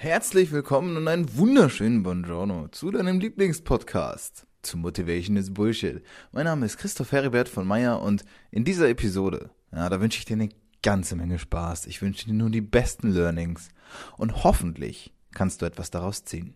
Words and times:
Herzlich 0.00 0.52
willkommen 0.52 0.96
und 0.96 1.08
einen 1.08 1.36
wunderschönen 1.36 2.04
Buongiorno 2.04 2.68
zu 2.68 2.92
deinem 2.92 3.18
Lieblingspodcast 3.18 4.46
zu 4.62 4.78
Motivation 4.78 5.36
is 5.36 5.52
Bullshit. 5.52 6.04
Mein 6.30 6.44
Name 6.44 6.66
ist 6.66 6.78
Christoph 6.78 7.10
Heribert 7.10 7.48
von 7.48 7.66
Meyer 7.66 8.00
und 8.00 8.24
in 8.52 8.62
dieser 8.62 8.88
Episode, 8.88 9.50
ja, 9.72 9.88
da 9.88 10.00
wünsche 10.00 10.20
ich 10.20 10.24
dir 10.24 10.34
eine 10.34 10.50
ganze 10.84 11.16
Menge 11.16 11.40
Spaß. 11.40 11.86
Ich 11.86 12.00
wünsche 12.00 12.26
dir 12.26 12.34
nur 12.34 12.48
die 12.48 12.60
besten 12.60 13.10
Learnings 13.10 13.70
und 14.16 14.44
hoffentlich 14.44 15.12
kannst 15.34 15.62
du 15.62 15.66
etwas 15.66 15.90
daraus 15.90 16.22
ziehen. 16.22 16.54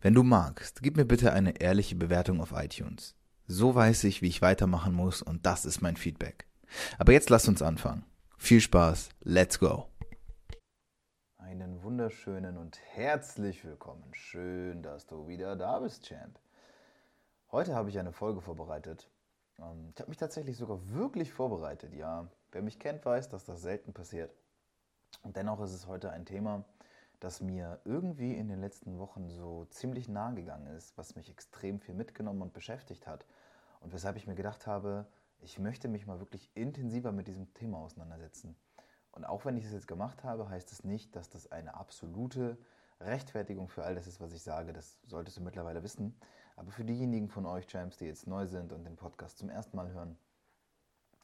Wenn 0.00 0.14
du 0.14 0.24
magst, 0.24 0.82
gib 0.82 0.96
mir 0.96 1.04
bitte 1.04 1.32
eine 1.32 1.60
ehrliche 1.60 1.94
Bewertung 1.94 2.40
auf 2.40 2.52
iTunes. 2.52 3.14
So 3.46 3.76
weiß 3.76 4.02
ich, 4.02 4.22
wie 4.22 4.28
ich 4.28 4.42
weitermachen 4.42 4.92
muss 4.92 5.22
und 5.22 5.46
das 5.46 5.66
ist 5.66 5.82
mein 5.82 5.96
Feedback. 5.96 6.48
Aber 6.98 7.12
jetzt 7.12 7.30
lass 7.30 7.46
uns 7.46 7.62
anfangen. 7.62 8.02
Viel 8.38 8.60
Spaß, 8.60 9.10
let's 9.22 9.60
go! 9.60 9.91
Einen 11.52 11.82
wunderschönen 11.82 12.56
und 12.56 12.80
herzlich 12.94 13.62
willkommen. 13.62 14.02
Schön, 14.14 14.82
dass 14.82 15.06
du 15.06 15.28
wieder 15.28 15.54
da 15.54 15.80
bist, 15.80 16.06
Champ. 16.06 16.38
Heute 17.50 17.74
habe 17.74 17.90
ich 17.90 17.98
eine 17.98 18.10
Folge 18.10 18.40
vorbereitet. 18.40 19.10
Ähm, 19.58 19.90
ich 19.92 20.00
habe 20.00 20.08
mich 20.08 20.16
tatsächlich 20.16 20.56
sogar 20.56 20.78
wirklich 20.88 21.30
vorbereitet, 21.30 21.92
ja. 21.92 22.26
Wer 22.52 22.62
mich 22.62 22.78
kennt, 22.78 23.04
weiß, 23.04 23.28
dass 23.28 23.44
das 23.44 23.60
selten 23.60 23.92
passiert. 23.92 24.34
Und 25.24 25.36
dennoch 25.36 25.60
ist 25.60 25.74
es 25.74 25.86
heute 25.86 26.10
ein 26.10 26.24
Thema, 26.24 26.64
das 27.20 27.42
mir 27.42 27.80
irgendwie 27.84 28.32
in 28.34 28.48
den 28.48 28.62
letzten 28.62 28.98
Wochen 28.98 29.28
so 29.28 29.66
ziemlich 29.66 30.08
nahe 30.08 30.34
gegangen 30.34 30.68
ist, 30.68 30.96
was 30.96 31.16
mich 31.16 31.28
extrem 31.28 31.80
viel 31.80 31.94
mitgenommen 31.94 32.40
und 32.40 32.54
beschäftigt 32.54 33.06
hat. 33.06 33.26
Und 33.80 33.92
weshalb 33.92 34.16
ich 34.16 34.26
mir 34.26 34.36
gedacht 34.36 34.66
habe, 34.66 35.04
ich 35.40 35.58
möchte 35.58 35.88
mich 35.88 36.06
mal 36.06 36.18
wirklich 36.18 36.50
intensiver 36.54 37.12
mit 37.12 37.28
diesem 37.28 37.52
Thema 37.52 37.76
auseinandersetzen. 37.76 38.56
Und 39.12 39.24
auch 39.24 39.44
wenn 39.44 39.56
ich 39.56 39.64
es 39.64 39.72
jetzt 39.72 39.88
gemacht 39.88 40.24
habe, 40.24 40.48
heißt 40.48 40.72
es 40.72 40.84
nicht, 40.84 41.14
dass 41.14 41.28
das 41.28 41.50
eine 41.52 41.74
absolute 41.74 42.56
Rechtfertigung 43.00 43.68
für 43.68 43.84
all 43.84 43.94
das 43.94 44.06
ist, 44.06 44.20
was 44.20 44.32
ich 44.32 44.42
sage. 44.42 44.72
Das 44.72 44.98
solltest 45.06 45.36
du 45.36 45.42
mittlerweile 45.42 45.82
wissen. 45.82 46.14
Aber 46.56 46.70
für 46.70 46.84
diejenigen 46.84 47.28
von 47.28 47.46
euch, 47.46 47.66
Champs, 47.66 47.98
die 47.98 48.06
jetzt 48.06 48.26
neu 48.26 48.46
sind 48.46 48.72
und 48.72 48.84
den 48.84 48.96
Podcast 48.96 49.38
zum 49.38 49.50
ersten 49.50 49.76
Mal 49.76 49.92
hören, 49.92 50.16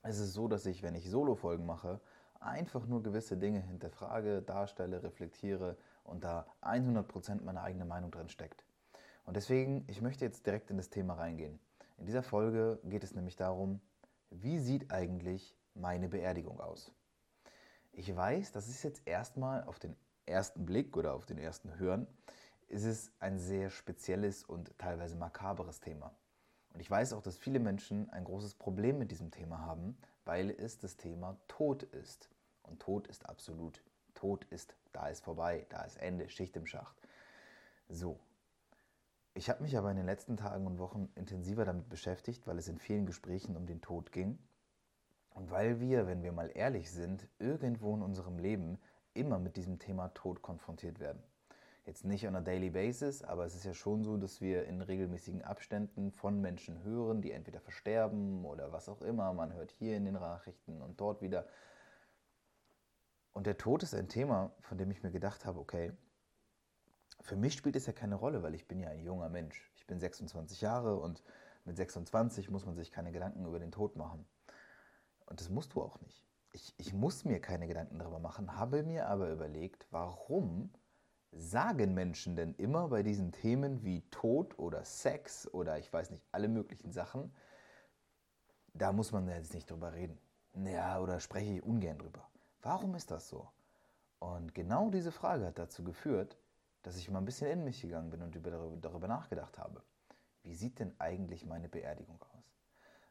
ist 0.04 0.18
es 0.18 0.32
so, 0.32 0.48
dass 0.48 0.66
ich, 0.66 0.82
wenn 0.82 0.94
ich 0.94 1.10
Solo-Folgen 1.10 1.66
mache, 1.66 2.00
einfach 2.40 2.86
nur 2.86 3.02
gewisse 3.02 3.36
Dinge 3.36 3.60
hinterfrage, 3.60 4.42
darstelle, 4.42 5.02
reflektiere 5.02 5.76
und 6.04 6.24
da 6.24 6.46
100% 6.62 7.42
meine 7.42 7.62
eigene 7.62 7.84
Meinung 7.84 8.10
drin 8.10 8.28
steckt. 8.28 8.64
Und 9.24 9.36
deswegen, 9.36 9.84
ich 9.88 10.00
möchte 10.00 10.24
jetzt 10.24 10.46
direkt 10.46 10.70
in 10.70 10.76
das 10.76 10.88
Thema 10.88 11.14
reingehen. 11.14 11.58
In 11.98 12.06
dieser 12.06 12.22
Folge 12.22 12.78
geht 12.84 13.02
es 13.02 13.14
nämlich 13.14 13.36
darum, 13.36 13.80
wie 14.30 14.58
sieht 14.58 14.90
eigentlich 14.92 15.56
meine 15.74 16.08
Beerdigung 16.08 16.60
aus? 16.60 16.92
Ich 17.98 18.14
weiß, 18.14 18.52
das 18.52 18.68
ist 18.68 18.84
jetzt 18.84 19.02
erstmal 19.06 19.64
auf 19.64 19.80
den 19.80 19.96
ersten 20.24 20.64
Blick 20.64 20.96
oder 20.96 21.14
auf 21.14 21.26
den 21.26 21.36
ersten 21.36 21.80
Hören, 21.80 22.06
ist 22.68 22.84
es 22.84 23.10
ein 23.18 23.40
sehr 23.40 23.70
spezielles 23.70 24.44
und 24.44 24.70
teilweise 24.78 25.16
makaberes 25.16 25.80
Thema. 25.80 26.14
Und 26.72 26.78
ich 26.78 26.88
weiß 26.88 27.12
auch, 27.12 27.22
dass 27.22 27.36
viele 27.36 27.58
Menschen 27.58 28.08
ein 28.10 28.22
großes 28.22 28.54
Problem 28.54 29.00
mit 29.00 29.10
diesem 29.10 29.32
Thema 29.32 29.58
haben, 29.62 29.98
weil 30.24 30.48
es 30.50 30.78
das 30.78 30.96
Thema 30.96 31.40
Tod 31.48 31.82
ist. 31.82 32.30
Und 32.62 32.78
Tod 32.78 33.08
ist 33.08 33.28
absolut. 33.28 33.82
Tod 34.14 34.44
ist, 34.44 34.76
da 34.92 35.08
ist 35.08 35.24
vorbei, 35.24 35.66
da 35.68 35.82
ist 35.82 35.96
Ende, 35.96 36.28
Schicht 36.28 36.56
im 36.56 36.66
Schacht. 36.66 36.94
So. 37.88 38.20
Ich 39.34 39.50
habe 39.50 39.64
mich 39.64 39.76
aber 39.76 39.90
in 39.90 39.96
den 39.96 40.06
letzten 40.06 40.36
Tagen 40.36 40.68
und 40.68 40.78
Wochen 40.78 41.08
intensiver 41.16 41.64
damit 41.64 41.88
beschäftigt, 41.88 42.46
weil 42.46 42.58
es 42.58 42.68
in 42.68 42.78
vielen 42.78 43.06
Gesprächen 43.06 43.56
um 43.56 43.66
den 43.66 43.80
Tod 43.80 44.12
ging. 44.12 44.38
Und 45.30 45.50
weil 45.50 45.80
wir, 45.80 46.06
wenn 46.06 46.22
wir 46.22 46.32
mal 46.32 46.50
ehrlich 46.54 46.90
sind, 46.90 47.28
irgendwo 47.38 47.94
in 47.94 48.02
unserem 48.02 48.38
Leben 48.38 48.78
immer 49.14 49.38
mit 49.38 49.56
diesem 49.56 49.78
Thema 49.78 50.08
Tod 50.08 50.42
konfrontiert 50.42 51.00
werden. 51.00 51.22
Jetzt 51.88 52.04
nicht 52.04 52.26
on 52.26 52.36
a 52.36 52.42
daily 52.42 52.68
basis, 52.68 53.22
aber 53.22 53.46
es 53.46 53.54
ist 53.54 53.64
ja 53.64 53.72
schon 53.72 54.04
so, 54.04 54.18
dass 54.18 54.42
wir 54.42 54.66
in 54.66 54.82
regelmäßigen 54.82 55.42
Abständen 55.42 56.12
von 56.12 56.40
Menschen 56.40 56.82
hören, 56.82 57.22
die 57.22 57.32
entweder 57.32 57.60
versterben 57.60 58.44
oder 58.44 58.72
was 58.72 58.90
auch 58.90 59.00
immer. 59.00 59.32
Man 59.32 59.54
hört 59.54 59.70
hier 59.70 59.96
in 59.96 60.04
den 60.04 60.14
Nachrichten 60.14 60.82
und 60.82 61.00
dort 61.00 61.22
wieder. 61.22 61.46
Und 63.32 63.46
der 63.46 63.56
Tod 63.56 63.82
ist 63.82 63.94
ein 63.94 64.08
Thema, 64.08 64.52
von 64.60 64.76
dem 64.76 64.90
ich 64.90 65.02
mir 65.02 65.10
gedacht 65.10 65.46
habe, 65.46 65.58
okay, 65.60 65.92
für 67.20 67.36
mich 67.36 67.54
spielt 67.54 67.76
es 67.76 67.86
ja 67.86 67.92
keine 67.92 68.16
Rolle, 68.16 68.42
weil 68.42 68.54
ich 68.54 68.68
bin 68.68 68.80
ja 68.80 68.90
ein 68.90 69.00
junger 69.00 69.28
Mensch. 69.30 69.72
Ich 69.76 69.86
bin 69.86 69.98
26 69.98 70.60
Jahre 70.60 70.96
und 70.96 71.22
mit 71.64 71.76
26 71.76 72.50
muss 72.50 72.66
man 72.66 72.74
sich 72.74 72.90
keine 72.90 73.12
Gedanken 73.12 73.46
über 73.46 73.58
den 73.58 73.72
Tod 73.72 73.96
machen. 73.96 74.26
Und 75.28 75.40
das 75.40 75.50
musst 75.50 75.74
du 75.74 75.82
auch 75.82 76.00
nicht. 76.00 76.24
Ich, 76.52 76.74
ich 76.78 76.94
muss 76.94 77.24
mir 77.24 77.40
keine 77.40 77.68
Gedanken 77.68 77.98
darüber 77.98 78.18
machen, 78.18 78.56
habe 78.56 78.82
mir 78.82 79.08
aber 79.08 79.30
überlegt, 79.30 79.86
warum 79.90 80.72
sagen 81.32 81.92
Menschen 81.92 82.36
denn 82.36 82.54
immer 82.54 82.88
bei 82.88 83.02
diesen 83.02 83.32
Themen 83.32 83.84
wie 83.84 84.00
Tod 84.10 84.58
oder 84.58 84.84
Sex 84.84 85.46
oder 85.52 85.78
ich 85.78 85.92
weiß 85.92 86.10
nicht, 86.10 86.24
alle 86.32 86.48
möglichen 86.48 86.90
Sachen, 86.90 87.34
da 88.72 88.92
muss 88.92 89.12
man 89.12 89.28
jetzt 89.28 89.52
nicht 89.52 89.70
drüber 89.70 89.92
reden. 89.92 90.18
Ja, 90.54 91.00
oder 91.00 91.20
spreche 91.20 91.52
ich 91.52 91.62
ungern 91.62 91.98
drüber. 91.98 92.26
Warum 92.62 92.94
ist 92.94 93.10
das 93.10 93.28
so? 93.28 93.46
Und 94.18 94.54
genau 94.54 94.90
diese 94.90 95.12
Frage 95.12 95.46
hat 95.46 95.58
dazu 95.58 95.84
geführt, 95.84 96.38
dass 96.82 96.96
ich 96.96 97.10
mal 97.10 97.18
ein 97.18 97.26
bisschen 97.26 97.50
in 97.50 97.64
mich 97.64 97.82
gegangen 97.82 98.10
bin 98.10 98.22
und 98.22 98.34
darüber 98.82 99.06
nachgedacht 99.06 99.58
habe. 99.58 99.82
Wie 100.42 100.54
sieht 100.54 100.78
denn 100.78 100.98
eigentlich 100.98 101.44
meine 101.44 101.68
Beerdigung 101.68 102.24
aus? 102.34 102.56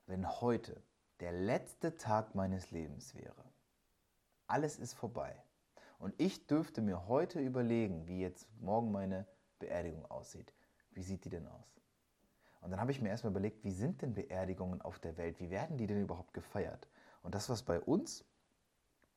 Wenn 0.07 0.41
heute 0.41 0.81
der 1.19 1.31
letzte 1.31 1.97
Tag 1.97 2.35
meines 2.35 2.72
Lebens 2.72 3.16
wäre, 3.16 3.44
alles 4.47 4.79
ist 4.79 4.94
vorbei, 4.94 5.44
und 6.00 6.13
ich 6.17 6.45
dürfte 6.47 6.81
mir 6.81 7.07
heute 7.07 7.39
überlegen, 7.39 8.07
wie 8.07 8.22
jetzt 8.22 8.47
morgen 8.59 8.91
meine 8.91 9.25
Beerdigung 9.59 10.06
aussieht. 10.06 10.53
Wie 10.91 11.01
sieht 11.01 11.25
die 11.25 11.29
denn 11.29 11.47
aus? 11.47 11.81
Und 12.61 12.72
dann 12.72 12.79
habe 12.79 12.91
ich 12.91 13.01
mir 13.01 13.09
erstmal 13.09 13.31
überlegt, 13.31 13.63
wie 13.63 13.72
sind 13.72 14.01
denn 14.01 14.13
Beerdigungen 14.13 14.81
auf 14.81 15.00
der 15.00 15.17
Welt? 15.17 15.39
Wie 15.39 15.50
werden 15.50 15.77
die 15.77 15.88
denn 15.88 16.01
überhaupt 16.01 16.33
gefeiert? 16.33 16.88
Und 17.23 17.33
das, 17.33 17.50
was 17.50 17.63
bei 17.63 17.79
uns, 17.79 18.25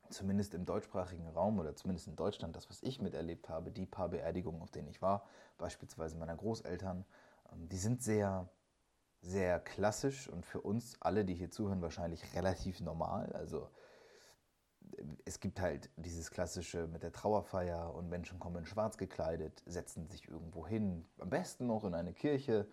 zumindest 0.08 0.54
im 0.54 0.64
deutschsprachigen 0.64 1.28
Raum 1.28 1.58
oder 1.58 1.76
zumindest 1.76 2.08
in 2.08 2.16
Deutschland, 2.16 2.56
das, 2.56 2.68
was 2.70 2.82
ich 2.82 3.00
miterlebt 3.00 3.48
habe, 3.48 3.70
die 3.70 3.86
paar 3.86 4.08
Beerdigungen, 4.08 4.62
auf 4.62 4.70
denen 4.70 4.88
ich 4.88 5.02
war, 5.02 5.26
beispielsweise 5.58 6.16
meiner 6.16 6.36
Großeltern, 6.36 7.04
ähm, 7.52 7.68
die 7.68 7.78
sind 7.78 8.02
sehr, 8.02 8.48
sehr 9.20 9.60
klassisch 9.60 10.28
und 10.28 10.46
für 10.46 10.60
uns 10.60 10.96
alle, 11.00 11.24
die 11.24 11.34
hier 11.34 11.50
zuhören, 11.50 11.82
wahrscheinlich 11.82 12.34
relativ 12.34 12.80
normal. 12.80 13.32
Also 13.32 13.68
es 15.24 15.40
gibt 15.40 15.60
halt 15.60 15.90
dieses 15.96 16.30
klassische 16.30 16.86
mit 16.88 17.02
der 17.02 17.12
Trauerfeier 17.12 17.94
und 17.94 18.08
Menschen 18.08 18.38
kommen 18.38 18.56
in 18.56 18.66
schwarz 18.66 18.96
gekleidet, 18.98 19.62
setzen 19.66 20.06
sich 20.08 20.28
irgendwo 20.28 20.66
hin, 20.66 21.06
am 21.18 21.30
besten 21.30 21.66
noch 21.66 21.84
in 21.84 21.94
eine 21.94 22.12
Kirche, 22.12 22.66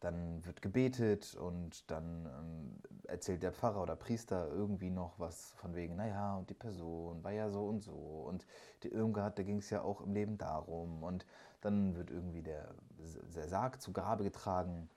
dann 0.00 0.44
wird 0.44 0.60
gebetet 0.60 1.34
und 1.34 1.90
dann 1.90 2.26
ähm, 2.26 2.82
erzählt 3.04 3.42
der 3.42 3.52
Pfarrer 3.52 3.82
oder 3.82 3.96
Priester 3.96 4.48
irgendwie 4.48 4.90
noch 4.90 5.18
was 5.18 5.52
von 5.56 5.74
wegen, 5.74 5.96
naja, 5.96 6.36
und 6.36 6.50
die 6.50 6.54
Person 6.54 7.24
war 7.24 7.32
ja 7.32 7.50
so 7.50 7.66
und 7.66 7.80
so 7.80 7.92
und 7.92 8.46
die 8.82 8.88
Irmgard, 8.88 9.38
da 9.38 9.42
ging 9.42 9.58
es 9.58 9.70
ja 9.70 9.82
auch 9.82 10.02
im 10.02 10.12
Leben 10.12 10.36
darum 10.36 11.02
und 11.02 11.26
dann 11.62 11.96
wird 11.96 12.10
irgendwie 12.10 12.42
der, 12.42 12.74
der 13.34 13.48
Sarg 13.48 13.80
zu 13.80 13.92
Grabe 13.92 14.22
getragen. 14.24 14.90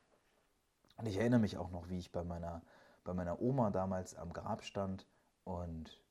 Und 0.99 1.05
ich 1.05 1.15
erinnere 1.15 1.39
mich 1.39 1.57
auch 1.57 1.71
noch, 1.71 1.87
wie 1.87 1.97
ich 1.97 2.11
bei 2.11 2.25
meiner, 2.25 2.61
bei 3.05 3.13
meiner 3.13 3.41
Oma 3.41 3.69
damals 3.71 4.15
am 4.15 4.33
Grab 4.33 4.65
stand 4.65 5.07
und 5.45 6.03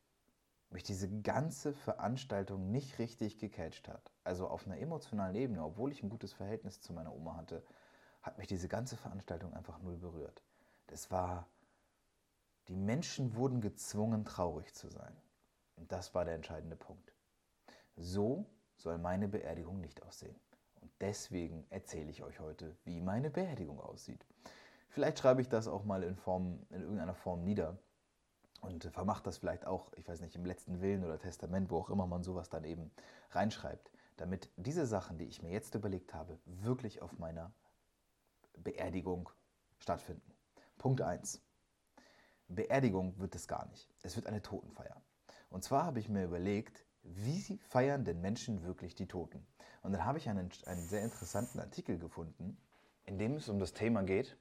mich 0.71 0.83
diese 0.83 1.11
ganze 1.21 1.75
Veranstaltung 1.75 2.71
nicht 2.71 2.99
richtig 2.99 3.37
gecatcht 3.37 3.87
hat. 3.87 4.11
Also 4.25 4.49
auf 4.49 4.65
einer 4.65 4.79
emotionalen 4.79 5.37
Ebene, 5.37 5.63
obwohl 5.63 5.93
ich 5.93 6.03
ein 6.03 6.09
gutes 6.09 6.33
Verhältnis 6.33 6.81
zu 6.81 6.95
meiner 6.95 7.15
Oma 7.15 7.37
hatte, 7.37 7.63
hat 8.23 8.39
mich 8.39 8.47
diese 8.47 8.67
ganze 8.67 8.97
Veranstaltung 8.97 9.53
einfach 9.53 9.79
null 9.81 9.99
berührt. 9.99 10.43
Das 10.87 11.11
war, 11.11 11.47
die 12.69 12.77
Menschen 12.77 13.35
wurden 13.35 13.61
gezwungen, 13.61 14.25
traurig 14.25 14.73
zu 14.75 14.89
sein. 14.89 15.15
Und 15.77 15.93
das 15.93 16.15
war 16.15 16.25
der 16.25 16.35
entscheidende 16.35 16.77
Punkt. 16.77 17.13
So 17.97 18.47
soll 18.79 18.97
meine 18.97 19.29
Beerdigung 19.29 19.83
nicht 19.83 20.03
aussehen. 20.03 20.41
Und 20.81 20.91
deswegen 21.03 21.67
erzähle 21.69 22.11
ich 22.11 22.23
euch 22.23 22.41
heute, 22.41 22.75
wie 22.85 23.03
meine 23.03 23.29
Beerdigung 23.29 23.81
aussieht. 23.81 24.25
Vielleicht 24.89 25.19
schreibe 25.19 25.41
ich 25.41 25.49
das 25.49 25.69
auch 25.69 25.85
mal 25.85 26.03
in, 26.03 26.17
Form, 26.17 26.67
in 26.71 26.83
irgendeiner 26.83 27.15
Form 27.15 27.45
nieder 27.45 27.79
und 28.61 28.85
vermacht 28.85 29.27
das 29.27 29.39
vielleicht 29.39 29.67
auch, 29.67 29.93
ich 29.97 30.09
weiß 30.09 30.21
nicht, 30.21 30.35
im 30.35 30.45
letzten 30.45 30.81
Willen 30.81 31.05
oder 31.05 31.19
Testament, 31.19 31.71
wo 31.71 31.79
auch 31.79 31.91
immer 31.91 32.07
man 32.07 32.23
sowas 32.23 32.49
dann 32.49 32.65
eben 32.65 32.91
reinschreibt, 33.31 33.91
damit 34.17 34.51
diese 34.57 34.87
Sachen, 34.87 35.19
die 35.19 35.27
ich 35.27 35.43
mir 35.43 35.51
jetzt 35.51 35.75
überlegt 35.75 36.15
habe, 36.15 36.39
wirklich 36.45 37.03
auf 37.03 37.19
meiner 37.19 37.53
Beerdigung 38.57 39.31
stattfinden. 39.79 40.33
Punkt 40.79 41.01
1. 41.01 41.41
Beerdigung 42.49 43.19
wird 43.19 43.35
es 43.35 43.47
gar 43.47 43.67
nicht. 43.69 43.89
Es 44.03 44.17
wird 44.17 44.27
eine 44.27 44.43
Totenfeier. 44.43 45.01
Und 45.51 45.63
zwar 45.63 45.85
habe 45.85 46.01
ich 46.01 46.09
mir 46.09 46.25
überlegt, 46.25 46.85
wie 47.03 47.59
feiern 47.59 48.05
denn 48.05 48.21
Menschen 48.21 48.65
wirklich 48.65 48.95
die 48.95 49.07
Toten? 49.07 49.47
Und 49.83 49.93
dann 49.93 50.05
habe 50.05 50.19
ich 50.19 50.29
einen, 50.29 50.51
einen 50.67 50.89
sehr 50.89 51.03
interessanten 51.03 51.61
Artikel 51.61 51.99
gefunden, 51.99 52.57
in 53.05 53.19
dem 53.19 53.37
es 53.37 53.49
um 53.49 53.59
das 53.59 53.73
Thema 53.73 54.03
geht, 54.03 54.37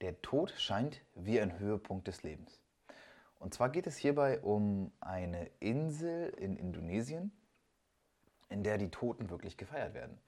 der 0.00 0.20
Tod 0.22 0.52
scheint 0.56 1.02
wie 1.14 1.40
ein 1.40 1.58
Höhepunkt 1.58 2.08
des 2.08 2.22
Lebens. 2.22 2.60
Und 3.38 3.54
zwar 3.54 3.70
geht 3.70 3.86
es 3.86 3.96
hierbei 3.96 4.40
um 4.40 4.92
eine 5.00 5.50
Insel 5.60 6.30
in 6.30 6.56
Indonesien, 6.56 7.32
in 8.48 8.62
der 8.62 8.78
die 8.78 8.90
Toten 8.90 9.30
wirklich 9.30 9.56
gefeiert 9.56 9.94
werden. 9.94 10.18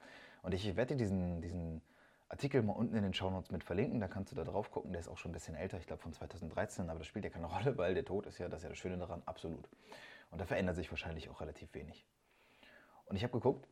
Und 0.41 0.53
ich 0.53 0.75
werde 0.75 0.95
diesen, 0.95 1.41
diesen 1.41 1.81
Artikel 2.29 2.63
mal 2.63 2.73
unten 2.73 2.95
in 2.95 3.03
den 3.03 3.13
Shownotes 3.13 3.51
mit 3.51 3.63
verlinken, 3.63 3.99
da 3.99 4.07
kannst 4.07 4.31
du 4.31 4.35
da 4.35 4.43
drauf 4.43 4.71
gucken. 4.71 4.91
Der 4.91 4.99
ist 4.99 5.07
auch 5.07 5.17
schon 5.17 5.29
ein 5.31 5.33
bisschen 5.33 5.55
älter, 5.55 5.77
ich 5.77 5.85
glaube 5.85 6.01
von 6.01 6.13
2013, 6.13 6.89
aber 6.89 6.99
das 6.99 7.07
spielt 7.07 7.25
ja 7.25 7.31
keine 7.31 7.45
Rolle, 7.53 7.77
weil 7.77 7.93
der 7.93 8.05
Tod 8.05 8.25
ist 8.25 8.39
ja, 8.39 8.49
das 8.49 8.59
ist 8.59 8.63
ja 8.63 8.69
das 8.69 8.79
Schöne 8.79 8.97
daran, 8.97 9.21
absolut. 9.25 9.69
Und 10.31 10.41
da 10.41 10.45
verändert 10.45 10.75
sich 10.75 10.89
wahrscheinlich 10.91 11.29
auch 11.29 11.41
relativ 11.41 11.73
wenig. 11.75 12.07
Und 13.05 13.15
ich 13.15 13.23
habe 13.23 13.33
geguckt, 13.33 13.67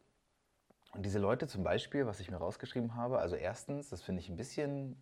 und 0.93 1.05
diese 1.05 1.19
Leute 1.19 1.47
zum 1.47 1.63
Beispiel, 1.63 2.05
was 2.05 2.19
ich 2.19 2.29
mir 2.29 2.37
rausgeschrieben 2.37 2.95
habe, 2.95 3.19
also 3.19 3.35
erstens, 3.35 3.89
das 3.89 4.01
finde 4.01 4.21
ich 4.21 4.29
ein 4.29 4.35
bisschen 4.35 5.01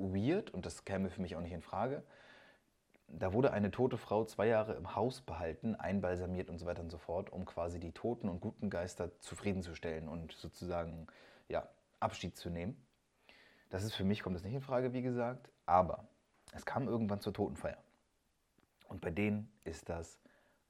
weird 0.00 0.50
und 0.50 0.66
das 0.66 0.84
käme 0.84 1.10
für 1.10 1.20
mich 1.20 1.36
auch 1.36 1.40
nicht 1.40 1.52
in 1.52 1.62
Frage. 1.62 2.02
Da 3.08 3.32
wurde 3.32 3.52
eine 3.52 3.70
tote 3.70 3.98
Frau 3.98 4.24
zwei 4.24 4.46
Jahre 4.46 4.74
im 4.74 4.94
Haus 4.94 5.20
behalten, 5.20 5.74
einbalsamiert 5.74 6.48
und 6.48 6.58
so 6.58 6.66
weiter 6.66 6.82
und 6.82 6.90
so 6.90 6.98
fort, 6.98 7.30
um 7.30 7.44
quasi 7.44 7.80
die 7.80 7.92
toten 7.92 8.28
und 8.28 8.40
guten 8.40 8.70
Geister 8.70 9.18
zufriedenzustellen 9.20 10.08
und 10.08 10.32
sozusagen 10.32 11.08
ja, 11.48 11.68
Abschied 11.98 12.36
zu 12.36 12.50
nehmen. 12.50 12.76
Das 13.68 13.84
ist 13.84 13.94
für 13.94 14.04
mich, 14.04 14.22
kommt 14.22 14.36
das 14.36 14.44
nicht 14.44 14.54
in 14.54 14.60
Frage, 14.60 14.92
wie 14.92 15.02
gesagt, 15.02 15.50
aber 15.66 16.06
es 16.54 16.64
kam 16.64 16.88
irgendwann 16.88 17.20
zur 17.20 17.32
Totenfeier. 17.32 17.78
Und 18.88 19.00
bei 19.00 19.10
denen 19.10 19.50
ist 19.64 19.88
das 19.88 20.18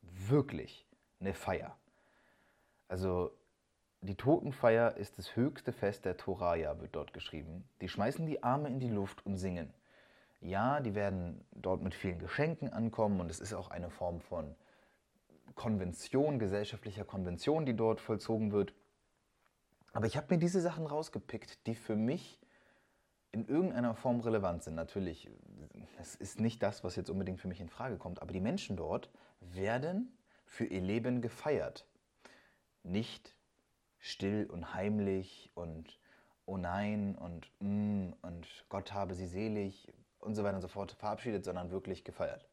wirklich 0.03 0.87
eine 1.21 1.35
Feier. 1.35 1.77
Also 2.89 3.33
die 4.03 4.15
Totenfeier 4.15 4.97
ist 4.97 5.19
das 5.19 5.37
höchste 5.37 5.73
Fest 5.73 6.05
der 6.05 6.17
Toraya, 6.17 6.81
wird 6.81 6.97
dort 6.97 7.13
geschrieben. 7.13 7.65
Die 7.81 7.89
schmeißen 7.89 8.27
die 8.27 8.43
Arme 8.43 8.69
in 8.69 8.81
die 8.81 8.89
Luft 8.89 9.25
und 9.27 9.37
singen. 9.37 9.73
Ja, 10.41 10.81
die 10.81 10.95
werden 10.95 11.45
dort 11.53 11.83
mit 11.83 11.95
vielen 11.95 12.19
Geschenken 12.19 12.73
ankommen 12.73 13.21
und 13.21 13.31
es 13.31 13.41
ist 13.41 13.53
auch 13.53 13.71
eine 13.71 13.91
Form 13.91 14.21
von 14.21 14.55
Konvention, 15.55 16.39
gesellschaftlicher 16.39 17.05
Konvention, 17.05 17.67
die 17.67 17.77
dort 17.77 18.01
vollzogen 18.01 18.53
wird. 18.53 18.73
Aber 19.93 20.07
ich 20.07 20.17
habe 20.17 20.29
mir 20.31 20.39
diese 20.39 20.63
Sachen 20.63 20.87
rausgepickt, 20.87 21.67
die 21.67 21.75
für 21.75 21.97
mich 21.97 22.41
in 23.33 23.47
irgendeiner 23.47 23.95
Form 23.95 24.21
relevant 24.21 24.63
sind. 24.63 24.77
Natürlich, 24.77 25.29
es 25.99 26.15
ist 26.15 26.41
nicht 26.41 26.63
das, 26.63 26.83
was 26.85 26.97
jetzt 26.97 27.11
unbedingt 27.11 27.39
für 27.39 27.49
mich 27.49 27.61
in 27.61 27.69
Frage 27.69 27.99
kommt, 27.99 28.23
aber 28.23 28.33
die 28.33 28.41
Menschen 28.41 28.77
dort 28.77 29.11
werden 29.41 30.17
für 30.47 30.65
ihr 30.65 30.81
Leben 30.81 31.21
gefeiert. 31.21 31.87
Nicht 32.83 33.35
still 34.01 34.47
und 34.51 34.75
heimlich 34.75 35.51
und 35.55 36.01
oh 36.47 36.57
nein 36.57 37.15
und 37.15 37.51
mm 37.61 38.13
und 38.23 38.65
Gott 38.69 38.93
habe 38.93 39.15
sie 39.15 39.27
selig 39.27 39.93
und 40.19 40.35
so 40.35 40.43
weiter 40.43 40.57
und 40.57 40.63
so 40.63 40.69
fort 40.69 40.93
verabschiedet, 40.93 41.45
sondern 41.45 41.71
wirklich 41.71 42.03
gefeiert. 42.05 42.47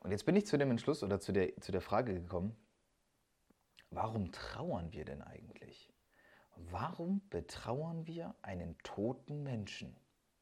Und 0.00 0.10
jetzt 0.10 0.26
bin 0.26 0.36
ich 0.36 0.46
zu 0.46 0.58
dem 0.58 0.70
Entschluss 0.70 1.02
oder 1.02 1.18
zu 1.20 1.32
der, 1.32 1.56
zu 1.60 1.72
der 1.72 1.80
Frage 1.80 2.14
gekommen, 2.14 2.56
warum 3.90 4.30
trauern 4.30 4.92
wir 4.92 5.04
denn 5.04 5.22
eigentlich? 5.22 5.92
Warum 6.56 7.26
betrauern 7.28 8.06
wir 8.06 8.34
einen 8.42 8.76
toten 8.82 9.42
Menschen? 9.42 9.96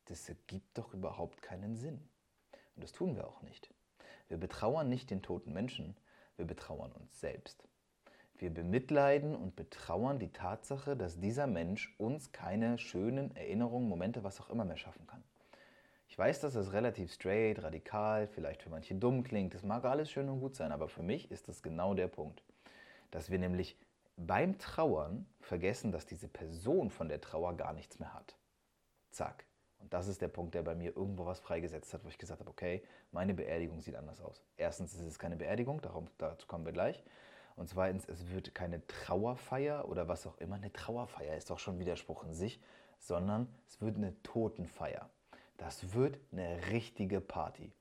Das 0.06 0.28
ergibt 0.28 0.76
doch 0.76 0.92
überhaupt 0.92 1.42
keinen 1.42 1.76
Sinn. 1.76 2.08
Und 2.74 2.84
das 2.84 2.92
tun 2.92 3.16
wir 3.16 3.26
auch 3.26 3.42
nicht. 3.42 3.72
Wir 4.28 4.38
betrauern 4.38 4.88
nicht 4.88 5.10
den 5.10 5.22
toten 5.22 5.52
Menschen, 5.52 5.96
wir 6.36 6.46
betrauern 6.46 6.92
uns 6.92 7.20
selbst. 7.20 7.66
Wir 8.36 8.52
bemitleiden 8.52 9.34
und 9.34 9.54
betrauern 9.54 10.18
die 10.18 10.32
Tatsache, 10.32 10.96
dass 10.96 11.20
dieser 11.20 11.46
Mensch 11.46 11.94
uns 11.98 12.32
keine 12.32 12.78
schönen 12.78 13.34
Erinnerungen, 13.36 13.88
Momente, 13.88 14.24
was 14.24 14.40
auch 14.40 14.50
immer 14.50 14.64
mehr 14.64 14.76
schaffen 14.76 15.06
kann. 15.06 15.22
Ich 16.08 16.18
weiß, 16.18 16.40
dass 16.40 16.54
das 16.54 16.72
relativ 16.72 17.12
straight, 17.12 17.62
radikal, 17.62 18.26
vielleicht 18.26 18.62
für 18.62 18.70
manche 18.70 18.94
dumm 18.94 19.22
klingt. 19.22 19.54
Das 19.54 19.62
mag 19.62 19.84
alles 19.84 20.10
schön 20.10 20.28
und 20.28 20.40
gut 20.40 20.54
sein, 20.54 20.72
aber 20.72 20.88
für 20.88 21.02
mich 21.02 21.30
ist 21.30 21.48
das 21.48 21.62
genau 21.62 21.94
der 21.94 22.08
Punkt. 22.08 22.42
Dass 23.10 23.30
wir 23.30 23.38
nämlich 23.38 23.76
beim 24.16 24.58
Trauern 24.58 25.26
vergessen, 25.40 25.92
dass 25.92 26.06
diese 26.06 26.28
Person 26.28 26.90
von 26.90 27.08
der 27.08 27.20
Trauer 27.20 27.56
gar 27.56 27.72
nichts 27.72 27.98
mehr 27.98 28.14
hat. 28.14 28.36
Zack. 29.10 29.44
Und 29.78 29.92
das 29.92 30.08
ist 30.08 30.22
der 30.22 30.28
Punkt, 30.28 30.54
der 30.54 30.62
bei 30.62 30.74
mir 30.74 30.96
irgendwo 30.96 31.26
was 31.26 31.40
freigesetzt 31.40 31.92
hat, 31.92 32.04
wo 32.04 32.08
ich 32.08 32.18
gesagt 32.18 32.40
habe, 32.40 32.50
okay, 32.50 32.82
meine 33.12 33.34
Beerdigung 33.34 33.80
sieht 33.80 33.96
anders 33.96 34.20
aus. 34.20 34.42
Erstens 34.56 34.94
ist 34.94 35.02
es 35.02 35.18
keine 35.18 35.36
Beerdigung, 35.36 35.80
darum, 35.82 36.08
dazu 36.18 36.46
kommen 36.46 36.64
wir 36.64 36.72
gleich. 36.72 37.02
Und 37.56 37.68
zweitens, 37.68 38.08
es 38.08 38.28
wird 38.30 38.54
keine 38.54 38.84
Trauerfeier 38.86 39.88
oder 39.88 40.08
was 40.08 40.26
auch 40.26 40.38
immer. 40.38 40.56
Eine 40.56 40.72
Trauerfeier 40.72 41.36
ist 41.36 41.50
doch 41.50 41.58
schon 41.58 41.78
Widerspruch 41.78 42.24
in 42.24 42.34
sich, 42.34 42.60
sondern 42.98 43.48
es 43.68 43.80
wird 43.80 43.96
eine 43.96 44.20
Totenfeier. 44.22 45.08
Das 45.56 45.94
wird 45.94 46.18
eine 46.32 46.58
richtige 46.70 47.20
Party. 47.20 47.72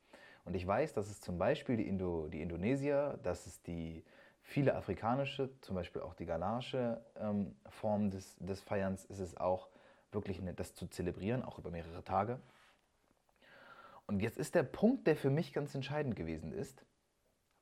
Und 0.45 0.55
ich 0.55 0.67
weiß, 0.67 0.93
dass 0.93 1.09
es 1.09 1.21
zum 1.21 1.37
Beispiel 1.37 1.77
die, 1.77 1.87
Indo, 1.87 2.27
die 2.27 2.41
Indonesier, 2.41 3.19
dass 3.23 3.47
es 3.47 3.61
die 3.63 4.03
viele 4.41 4.75
afrikanische, 4.75 5.49
zum 5.61 5.75
Beispiel 5.75 6.01
auch 6.01 6.13
die 6.13 6.25
ghanaische 6.25 7.03
ähm, 7.15 7.55
Form 7.69 8.11
des, 8.11 8.35
des 8.39 8.61
Feierns, 8.61 9.05
ist 9.05 9.19
es 9.19 9.37
auch 9.37 9.69
wirklich 10.11 10.39
eine, 10.39 10.53
das 10.53 10.75
zu 10.75 10.87
zelebrieren, 10.87 11.43
auch 11.43 11.57
über 11.57 11.71
mehrere 11.71 12.03
Tage. 12.03 12.39
Und 14.05 14.19
jetzt 14.19 14.37
ist 14.37 14.53
der 14.53 14.63
Punkt, 14.63 15.07
der 15.07 15.15
für 15.15 15.29
mich 15.29 15.53
ganz 15.53 15.73
entscheidend 15.73 16.15
gewesen 16.15 16.51
ist, 16.51 16.83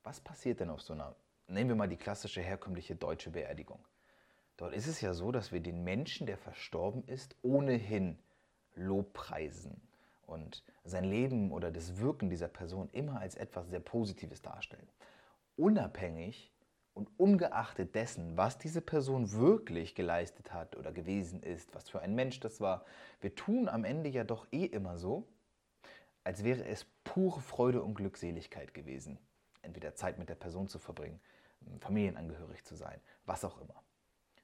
was 0.04 0.20
passiert 0.20 0.60
denn 0.60 0.72
auf 0.72 0.82
so 0.82 0.94
einer 0.94 1.16
nehmen 1.52 1.70
wir 1.70 1.76
mal 1.76 1.88
die 1.88 1.98
klassische 1.98 2.42
herkömmliche 2.42 2.96
deutsche 2.96 3.32
Beerdigung. 3.32 3.80
Dort 4.58 4.74
ist 4.74 4.88
es 4.88 5.02
ja 5.02 5.14
so, 5.14 5.32
dass 5.32 5.52
wir 5.52 5.60
den 5.60 5.84
Menschen, 5.84 6.28
der 6.28 6.38
verstorben 6.38 7.04
ist, 7.06 7.36
ohnehin 7.42 8.20
Lobpreisen 8.76 9.82
und 10.26 10.64
sein 10.84 11.04
Leben 11.04 11.52
oder 11.52 11.72
das 11.72 11.98
Wirken 11.98 12.30
dieser 12.30 12.48
Person 12.48 12.90
immer 12.92 13.20
als 13.20 13.36
etwas 13.36 13.70
sehr 13.70 13.80
Positives 13.80 14.42
darstellen. 14.42 14.88
Unabhängig 15.58 16.52
und 16.94 17.10
ungeachtet 17.18 17.96
dessen, 17.96 18.38
was 18.38 18.58
diese 18.58 18.82
Person 18.82 19.32
wirklich 19.32 19.96
geleistet 19.96 20.54
hat 20.54 20.76
oder 20.76 20.92
gewesen 20.92 21.42
ist, 21.44 21.74
was 21.74 21.90
für 21.90 22.02
ein 22.02 22.16
Mensch 22.16 22.40
das 22.40 22.62
war, 22.62 22.86
wir 23.20 23.36
tun 23.36 23.68
am 23.70 23.84
Ende 23.84 24.10
ja 24.10 24.24
doch 24.24 24.48
eh 24.52 24.66
immer 24.66 24.98
so, 24.98 25.28
als 26.24 26.44
wäre 26.44 26.66
es 26.66 26.86
pure 27.04 27.42
Freude 27.42 27.82
und 27.82 27.96
Glückseligkeit 27.96 28.74
gewesen, 28.74 29.18
entweder 29.62 29.96
Zeit 29.96 30.20
mit 30.20 30.30
der 30.30 30.36
Person 30.36 30.68
zu 30.68 30.80
verbringen, 30.80 31.20
familienangehörig 31.80 32.64
zu 32.64 32.76
sein, 32.76 33.00
was 33.26 33.44
auch 33.46 33.60
immer. 33.60 33.84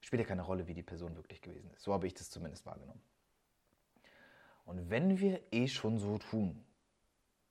Spielt 0.02 0.22
ja 0.22 0.28
keine 0.28 0.44
Rolle, 0.44 0.68
wie 0.68 0.74
die 0.74 0.84
Person 0.84 1.16
wirklich 1.16 1.42
gewesen 1.42 1.72
ist. 1.72 1.84
So 1.84 1.94
habe 1.94 2.08
ich 2.08 2.14
das 2.14 2.30
zumindest 2.30 2.66
wahrgenommen. 2.66 3.02
Und 4.66 4.90
wenn 4.90 5.20
wir 5.20 5.42
eh 5.52 5.68
schon 5.68 5.98
so 5.98 6.18
tun, 6.18 6.64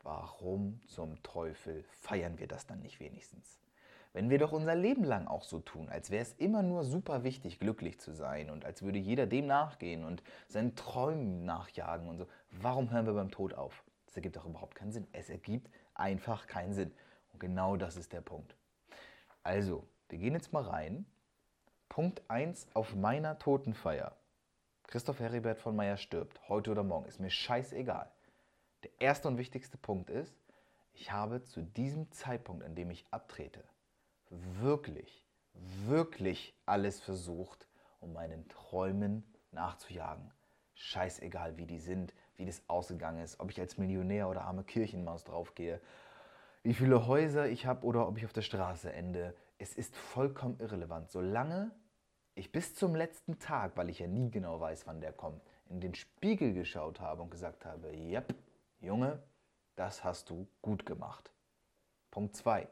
warum 0.02 0.80
zum 0.86 1.22
Teufel 1.22 1.84
feiern 1.90 2.38
wir 2.38 2.46
das 2.46 2.66
dann 2.66 2.80
nicht 2.80 3.00
wenigstens? 3.00 3.58
Wenn 4.12 4.30
wir 4.30 4.38
doch 4.38 4.52
unser 4.52 4.74
Leben 4.74 5.04
lang 5.04 5.26
auch 5.26 5.44
so 5.44 5.60
tun, 5.60 5.90
als 5.90 6.10
wäre 6.10 6.22
es 6.22 6.32
immer 6.34 6.62
nur 6.62 6.84
super 6.84 7.22
wichtig, 7.22 7.58
glücklich 7.58 8.00
zu 8.00 8.12
sein 8.12 8.48
und 8.48 8.64
als 8.64 8.82
würde 8.82 8.98
jeder 8.98 9.26
dem 9.26 9.46
nachgehen 9.46 10.04
und 10.04 10.22
seinen 10.48 10.74
Träumen 10.74 11.44
nachjagen 11.44 12.08
und 12.08 12.16
so, 12.16 12.26
warum 12.50 12.90
hören 12.90 13.04
wir 13.04 13.12
beim 13.12 13.30
Tod 13.30 13.52
auf? 13.52 13.84
Das 14.06 14.16
ergibt 14.16 14.36
doch 14.36 14.46
überhaupt 14.46 14.74
keinen 14.74 14.92
Sinn. 14.92 15.06
Es 15.12 15.28
ergibt 15.28 15.70
einfach 15.92 16.46
keinen 16.46 16.72
Sinn. 16.72 16.92
Und 17.32 17.40
genau 17.40 17.76
das 17.76 17.96
ist 17.96 18.14
der 18.14 18.22
Punkt. 18.22 18.56
Also, 19.46 19.86
wir 20.08 20.18
gehen 20.18 20.34
jetzt 20.34 20.52
mal 20.52 20.64
rein. 20.64 21.06
Punkt 21.88 22.20
1 22.28 22.66
auf 22.74 22.96
meiner 22.96 23.38
Totenfeier. 23.38 24.16
Christoph 24.88 25.20
Heribert 25.20 25.60
von 25.60 25.76
Meyer 25.76 25.98
stirbt, 25.98 26.48
heute 26.48 26.72
oder 26.72 26.82
morgen, 26.82 27.06
ist 27.06 27.20
mir 27.20 27.30
scheißegal. 27.30 28.10
Der 28.82 28.90
erste 28.98 29.28
und 29.28 29.38
wichtigste 29.38 29.78
Punkt 29.78 30.10
ist, 30.10 30.36
ich 30.94 31.12
habe 31.12 31.44
zu 31.44 31.62
diesem 31.62 32.10
Zeitpunkt, 32.10 32.64
an 32.64 32.74
dem 32.74 32.90
ich 32.90 33.06
abtrete, 33.12 33.62
wirklich, 34.30 35.24
wirklich 35.52 36.52
alles 36.66 37.00
versucht, 37.00 37.68
um 38.00 38.12
meinen 38.14 38.48
Träumen 38.48 39.22
nachzujagen. 39.52 40.32
Scheißegal, 40.74 41.56
wie 41.56 41.66
die 41.66 41.78
sind, 41.78 42.14
wie 42.34 42.46
das 42.46 42.62
ausgegangen 42.66 43.22
ist, 43.22 43.38
ob 43.38 43.52
ich 43.52 43.60
als 43.60 43.78
Millionär 43.78 44.28
oder 44.28 44.42
arme 44.42 44.64
Kirchenmaus 44.64 45.22
draufgehe, 45.22 45.80
wie 46.66 46.74
viele 46.74 47.06
Häuser 47.06 47.48
ich 47.48 47.64
habe 47.64 47.86
oder 47.86 48.08
ob 48.08 48.18
ich 48.18 48.24
auf 48.24 48.32
der 48.32 48.42
Straße 48.42 48.92
ende. 48.92 49.36
Es 49.56 49.74
ist 49.74 49.94
vollkommen 49.94 50.58
irrelevant. 50.58 51.12
Solange 51.12 51.70
ich 52.34 52.50
bis 52.50 52.74
zum 52.74 52.96
letzten 52.96 53.38
Tag, 53.38 53.76
weil 53.76 53.88
ich 53.88 54.00
ja 54.00 54.08
nie 54.08 54.32
genau 54.32 54.58
weiß, 54.60 54.84
wann 54.84 55.00
der 55.00 55.12
kommt, 55.12 55.40
in 55.68 55.78
den 55.78 55.94
Spiegel 55.94 56.54
geschaut 56.54 56.98
habe 56.98 57.22
und 57.22 57.30
gesagt 57.30 57.64
habe, 57.64 57.92
yep, 57.92 58.34
Junge, 58.80 59.22
das 59.76 60.02
hast 60.02 60.28
du 60.28 60.48
gut 60.60 60.84
gemacht. 60.84 61.30
Punkt 62.10 62.34
2. 62.34 62.66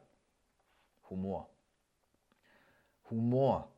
Humor. 1.09 1.49
Humor 3.09 3.71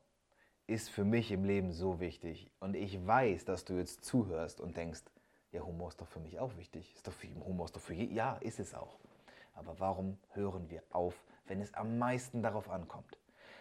ist 0.65 0.89
für 0.89 1.05
mich 1.05 1.31
im 1.31 1.43
Leben 1.43 1.71
so 1.71 1.99
wichtig. 1.99 2.49
Und 2.59 2.75
ich 2.75 3.05
weiß, 3.05 3.45
dass 3.45 3.65
du 3.65 3.75
jetzt 3.75 4.03
zuhörst 4.03 4.61
und 4.61 4.75
denkst, 4.75 5.03
ja, 5.51 5.61
Humor 5.61 5.89
ist 5.89 6.01
doch 6.01 6.07
für 6.07 6.19
mich 6.19 6.39
auch 6.39 6.57
wichtig. 6.57 6.95
Ist 6.95 7.05
doch 7.05 7.13
für, 7.13 7.27
Humor 7.45 7.65
ist 7.65 7.75
doch 7.75 7.81
für 7.81 7.93
jeden. 7.93 8.15
Ja, 8.15 8.37
ist 8.37 8.59
es 8.59 8.73
auch. 8.73 8.97
Aber 9.57 9.79
warum 9.79 10.17
hören 10.33 10.69
wir 10.69 10.83
auf, 10.91 11.23
wenn 11.45 11.61
es 11.61 11.73
am 11.73 11.97
meisten 11.97 12.41
darauf 12.41 12.69
ankommt? 12.69 13.17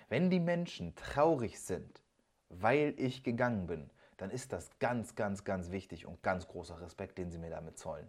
Wenn 0.09 0.31
die 0.31 0.41
Menschen 0.41 0.95
traurig 0.95 1.61
sind, 1.61 2.03
weil 2.49 2.95
ich 2.97 3.25
gegangen 3.25 3.67
bin, 3.67 3.91
dann 4.17 4.31
ist 4.31 4.53
das 4.53 4.79
ganz, 4.79 5.15
ganz, 5.15 5.45
ganz 5.45 5.71
wichtig 5.71 6.07
und 6.07 6.23
ganz 6.23 6.47
großer 6.47 6.81
Respekt, 6.81 7.19
den 7.19 7.31
sie 7.31 7.38
mir 7.38 7.50
damit 7.50 7.79
zollen. 7.79 8.09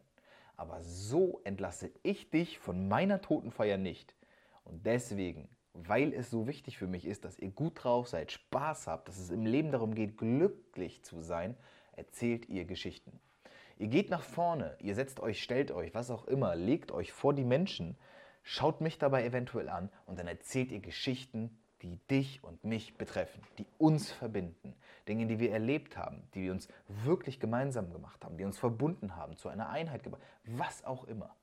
Aber 0.55 0.81
so 0.83 1.41
entlasse 1.43 1.91
ich 2.03 2.29
dich 2.29 2.59
von 2.59 2.87
meiner 2.87 3.21
Totenfeier 3.21 3.77
nicht. 3.77 4.15
Und 4.63 4.85
deswegen 4.85 5.49
weil 5.85 6.13
es 6.13 6.29
so 6.29 6.47
wichtig 6.47 6.77
für 6.77 6.87
mich 6.87 7.05
ist, 7.05 7.25
dass 7.25 7.37
ihr 7.37 7.51
gut 7.51 7.83
drauf 7.83 8.07
seid, 8.07 8.31
Spaß 8.31 8.87
habt, 8.87 9.07
dass 9.07 9.17
es 9.17 9.29
im 9.29 9.45
Leben 9.45 9.71
darum 9.71 9.93
geht, 9.93 10.17
glücklich 10.17 11.03
zu 11.03 11.21
sein, 11.21 11.55
erzählt 11.91 12.49
ihr 12.49 12.65
Geschichten. 12.65 13.19
Ihr 13.79 13.87
geht 13.87 14.09
nach 14.09 14.23
vorne, 14.23 14.75
ihr 14.79 14.95
setzt 14.95 15.19
euch, 15.19 15.41
stellt 15.41 15.71
euch, 15.71 15.93
was 15.93 16.09
auch 16.09 16.25
immer, 16.25 16.55
legt 16.55 16.91
euch 16.91 17.11
vor 17.11 17.33
die 17.33 17.43
Menschen, 17.43 17.95
schaut 18.41 18.81
mich 18.81 18.97
dabei 18.97 19.23
eventuell 19.23 19.69
an 19.69 19.89
und 20.05 20.17
dann 20.17 20.27
erzählt 20.27 20.71
ihr 20.71 20.79
Geschichten, 20.79 21.59
die 21.83 21.97
dich 22.09 22.43
und 22.43 22.63
mich 22.63 22.97
betreffen, 22.97 23.41
die 23.59 23.67
uns 23.77 24.11
verbinden, 24.11 24.73
Dinge, 25.07 25.27
die 25.27 25.39
wir 25.39 25.51
erlebt 25.51 25.95
haben, 25.95 26.27
die 26.33 26.43
wir 26.43 26.51
uns 26.51 26.67
wirklich 26.87 27.39
gemeinsam 27.39 27.91
gemacht 27.91 28.25
haben, 28.25 28.37
die 28.37 28.45
uns 28.45 28.57
verbunden 28.57 29.15
haben, 29.15 29.37
zu 29.37 29.47
einer 29.47 29.69
Einheit 29.69 30.03
gebracht, 30.03 30.23
was 30.43 30.83
auch 30.83 31.03
immer. 31.03 31.35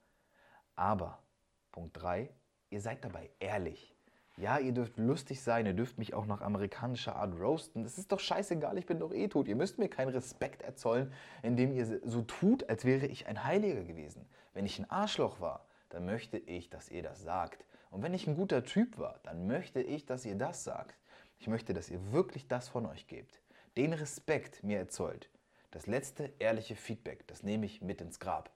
Aber, 0.75 1.23
Punkt 1.71 2.03
3, 2.03 2.29
ihr 2.71 2.81
seid 2.81 3.05
dabei 3.05 3.31
ehrlich. 3.39 3.94
Ja, 4.37 4.59
ihr 4.59 4.73
dürft 4.73 4.97
lustig 4.99 5.41
sein, 5.43 5.65
ihr 5.65 5.75
dürft 5.75 5.97
mich 5.97 6.13
auch 6.13 6.27
nach 6.27 6.41
amerikanischer 6.41 7.15
Art 7.15 7.39
roasten. 7.39 7.85
Das 7.85 7.99
ist 7.99 8.11
doch 8.11 8.19
scheißegal, 8.19 8.77
ich 8.79 8.87
bin 8.87 8.99
doch 8.99 9.13
eh 9.13 9.29
tot. 9.29 9.47
Ihr 9.47 9.55
müsst 9.55 9.79
mir 9.79 9.89
keinen 9.89 10.09
Respekt 10.09 10.63
erzollen, 10.63 11.13
indem 11.43 11.73
ihr 11.73 12.01
so 12.05 12.23
tut, 12.23 12.69
als 12.69 12.85
wäre 12.85 13.07
ich 13.07 13.29
ein 13.29 13.45
Heiliger 13.45 13.85
gewesen. 13.85 14.27
Wenn 14.53 14.67
ich 14.67 14.79
ein 14.79 14.91
Arschloch 14.91 15.41
war, 15.41 15.67
dann 15.89 16.05
möchte 16.05 16.39
ich, 16.39 16.69
dass 16.69 16.89
ihr 16.89 17.05
das 17.05 17.23
sagt. 17.23 17.65
Und 17.91 18.03
wenn 18.03 18.13
ich 18.13 18.27
ein 18.27 18.35
guter 18.35 18.65
Typ 18.65 18.99
war, 18.99 19.21
dann 19.23 19.47
möchte 19.47 19.81
ich, 19.81 20.05
dass 20.05 20.25
ihr 20.25 20.35
das 20.35 20.65
sagt. 20.65 20.99
Ich 21.39 21.47
möchte, 21.47 21.73
dass 21.73 21.89
ihr 21.89 22.13
wirklich 22.13 22.49
das 22.49 22.69
von 22.69 22.87
euch 22.87 23.07
gebt. 23.07 23.41
Den 23.77 23.93
Respekt 23.93 24.65
mir 24.65 24.79
erzollt. 24.79 25.31
Das 25.71 25.87
letzte 25.87 26.33
ehrliche 26.41 26.75
Feedback, 26.75 27.27
das 27.29 27.45
nehme 27.45 27.67
ich 27.67 27.83
mit 27.83 28.01
ins 28.01 28.19
Grab. 28.19 28.51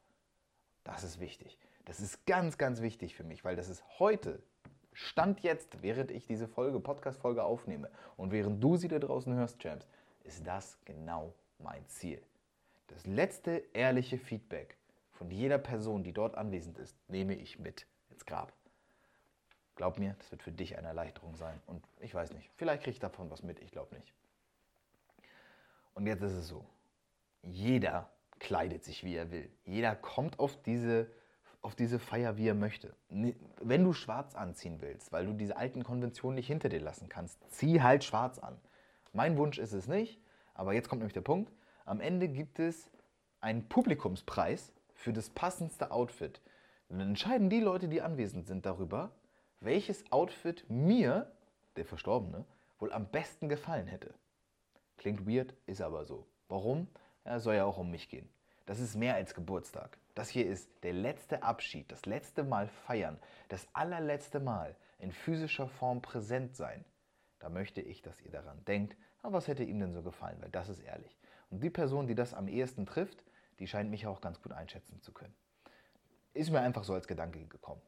Das 0.83 1.05
ist 1.05 1.21
wichtig. 1.21 1.57
Das 1.85 2.01
ist 2.01 2.27
ganz, 2.27 2.59
ganz 2.59 2.81
wichtig 2.81 3.15
für 3.15 3.25
mich, 3.25 3.45
weil 3.45 3.57
das 3.57 3.69
ist 3.69 3.85
heute, 3.99 4.43
Stand 5.01 5.43
jetzt, 5.45 5.81
während 5.81 6.11
ich 6.11 6.27
diese 6.27 6.49
Folge, 6.49 6.81
Podcast-Folge 6.81 7.45
aufnehme 7.45 7.89
und 8.17 8.33
während 8.33 8.63
du 8.63 8.77
sie 8.77 8.89
da 8.89 8.99
draußen 8.99 9.33
hörst, 9.33 9.61
Champs, 9.61 9.87
ist 10.25 10.45
das 10.45 10.77
genau 10.85 11.33
mein 11.61 11.87
Ziel. 11.87 12.21
Das 12.89 13.07
letzte 13.07 13.63
ehrliche 13.75 14.19
Feedback 14.19 14.77
von 15.13 15.31
jeder 15.31 15.59
Person, 15.59 16.03
die 16.03 16.13
dort 16.13 16.35
anwesend 16.35 16.79
ist, 16.79 16.97
nehme 17.07 17.37
ich 17.37 17.61
mit 17.61 17.87
ins 18.11 18.27
Grab. 18.27 18.53
Glaub 19.77 20.01
mir, 20.01 20.17
das 20.19 20.33
wird 20.33 20.43
für 20.43 20.51
dich 20.51 20.77
eine 20.77 20.89
Erleichterung 20.89 21.37
sein. 21.37 21.63
Und 21.67 21.87
ich 22.01 22.13
weiß 22.13 22.33
nicht, 22.33 22.51
vielleicht 22.57 22.83
kriege 22.83 22.95
ich 22.95 23.01
davon 23.01 23.31
was 23.31 23.45
mit, 23.45 23.61
ich 23.61 23.71
glaube 23.71 23.95
nicht. 23.95 24.13
Und 25.95 26.09
jetzt 26.09 26.23
ist 26.23 26.33
es 26.33 26.49
so, 26.49 26.67
jeder 27.45 28.11
kleidet 28.41 28.83
sich, 28.83 29.05
wie 29.05 29.15
er 29.15 29.31
will. 29.31 29.49
Jeder 29.65 29.95
kommt 29.95 30.41
auf 30.41 30.61
diese 30.65 31.09
auf 31.63 31.75
diese 31.75 31.99
Feier, 31.99 32.37
wie 32.37 32.49
er 32.49 32.55
möchte. 32.55 32.95
Wenn 33.09 33.85
du 33.85 33.93
schwarz 33.93 34.35
anziehen 34.35 34.81
willst, 34.81 35.13
weil 35.13 35.27
du 35.27 35.33
diese 35.33 35.57
alten 35.57 35.83
Konventionen 35.83 36.37
nicht 36.37 36.47
hinter 36.47 36.69
dir 36.69 36.81
lassen 36.81 37.09
kannst, 37.09 37.39
zieh 37.51 37.83
halt 37.83 38.05
schwarz 38.05 38.39
an. 38.39 38.57
Mein 39.13 39.37
Wunsch 39.37 39.59
ist 39.59 39.73
es 39.73 39.89
nicht, 39.89 40.21
aber 40.55 40.73
jetzt 40.73 40.89
kommt 40.89 41.01
nämlich 41.01 41.15
der 41.15 41.21
Punkt. 41.21 41.53
Am 41.85 42.01
Ende 42.01 42.29
gibt 42.29 42.59
es 42.59 42.91
einen 43.41 43.69
Publikumspreis 43.69 44.73
für 44.95 45.13
das 45.13 45.31
passendste 45.31 45.91
Outfit. 45.91 46.41
dann 46.89 47.01
entscheiden 47.01 47.51
die 47.51 47.61
Leute, 47.61 47.89
die 47.89 48.03
anwesend 48.03 48.47
sind, 48.47 48.67
darüber, 48.67 49.13
welches 49.61 50.11
Outfit 50.11 50.65
mir, 50.69 51.31
der 51.77 51.85
Verstorbene, 51.85 52.45
wohl 52.79 52.93
am 52.93 53.11
besten 53.11 53.49
gefallen 53.49 53.87
hätte. 53.87 54.15
Klingt 54.97 55.29
weird, 55.29 55.55
ist 55.67 55.81
aber 55.81 56.05
so. 56.05 56.27
Warum? 56.49 56.89
Ja, 57.25 57.41
soll 57.41 57.57
ja 57.57 57.65
auch 57.65 57.79
um 57.79 57.91
mich 57.91 58.09
gehen. 58.09 58.29
Das 58.69 58.81
ist 58.81 58.97
mehr 58.97 59.15
als 59.15 59.33
Geburtstag. 59.33 59.97
Das 60.15 60.29
hier 60.29 60.45
ist 60.45 60.69
der 60.83 60.93
letzte 60.93 61.43
Abschied, 61.43 61.91
das 61.91 62.05
letzte 62.05 62.45
Mal 62.45 62.69
feiern, 62.69 63.19
das 63.49 63.67
allerletzte 63.73 64.41
Mal 64.41 64.77
in 64.99 65.11
physischer 65.11 65.69
Form 65.69 66.03
präsent 66.03 66.55
sein. 66.55 66.85
Da 67.39 67.49
möchte 67.49 67.81
ich, 67.81 68.03
dass 68.03 68.21
ihr 68.21 68.31
daran 68.31 68.63
denkt, 68.67 68.95
aber 69.23 69.39
was 69.39 69.49
hätte 69.49 69.65
ihm 69.65 69.81
denn 69.81 69.95
so 69.95 70.03
gefallen, 70.03 70.37
weil 70.43 70.51
das 70.51 70.69
ist 70.69 70.81
ehrlich. 70.81 71.19
Und 71.49 71.63
die 71.63 71.71
Person, 71.71 72.09
die 72.09 72.15
das 72.15 72.35
am 72.35 72.47
ehesten 72.47 72.85
trifft, 72.85 73.25
die 73.59 73.67
scheint 73.67 73.89
mich 73.89 74.07
auch 74.07 74.21
ganz 74.21 74.43
gut 74.43 74.53
einschätzen 74.53 75.01
zu 75.01 75.13
können. 75.13 75.35
Ist 76.35 76.51
mir 76.51 76.61
einfach 76.61 76.85
so 76.85 76.93
als 76.93 77.09
Gedanke 77.09 77.47
gekommen. 77.47 77.81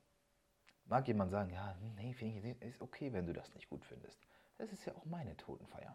Mag 0.86 1.06
jemand 1.08 1.30
sagen, 1.30 1.50
ja, 1.50 1.76
nee, 1.96 2.14
finde 2.14 2.38
ich, 2.38 2.62
ist 2.62 2.80
okay, 2.80 3.12
wenn 3.12 3.26
du 3.26 3.34
das 3.34 3.52
nicht 3.52 3.68
gut 3.68 3.84
findest. 3.84 4.18
Das 4.56 4.72
ist 4.72 4.86
ja 4.86 4.94
auch 4.94 5.04
meine 5.04 5.36
Totenfeier. 5.36 5.94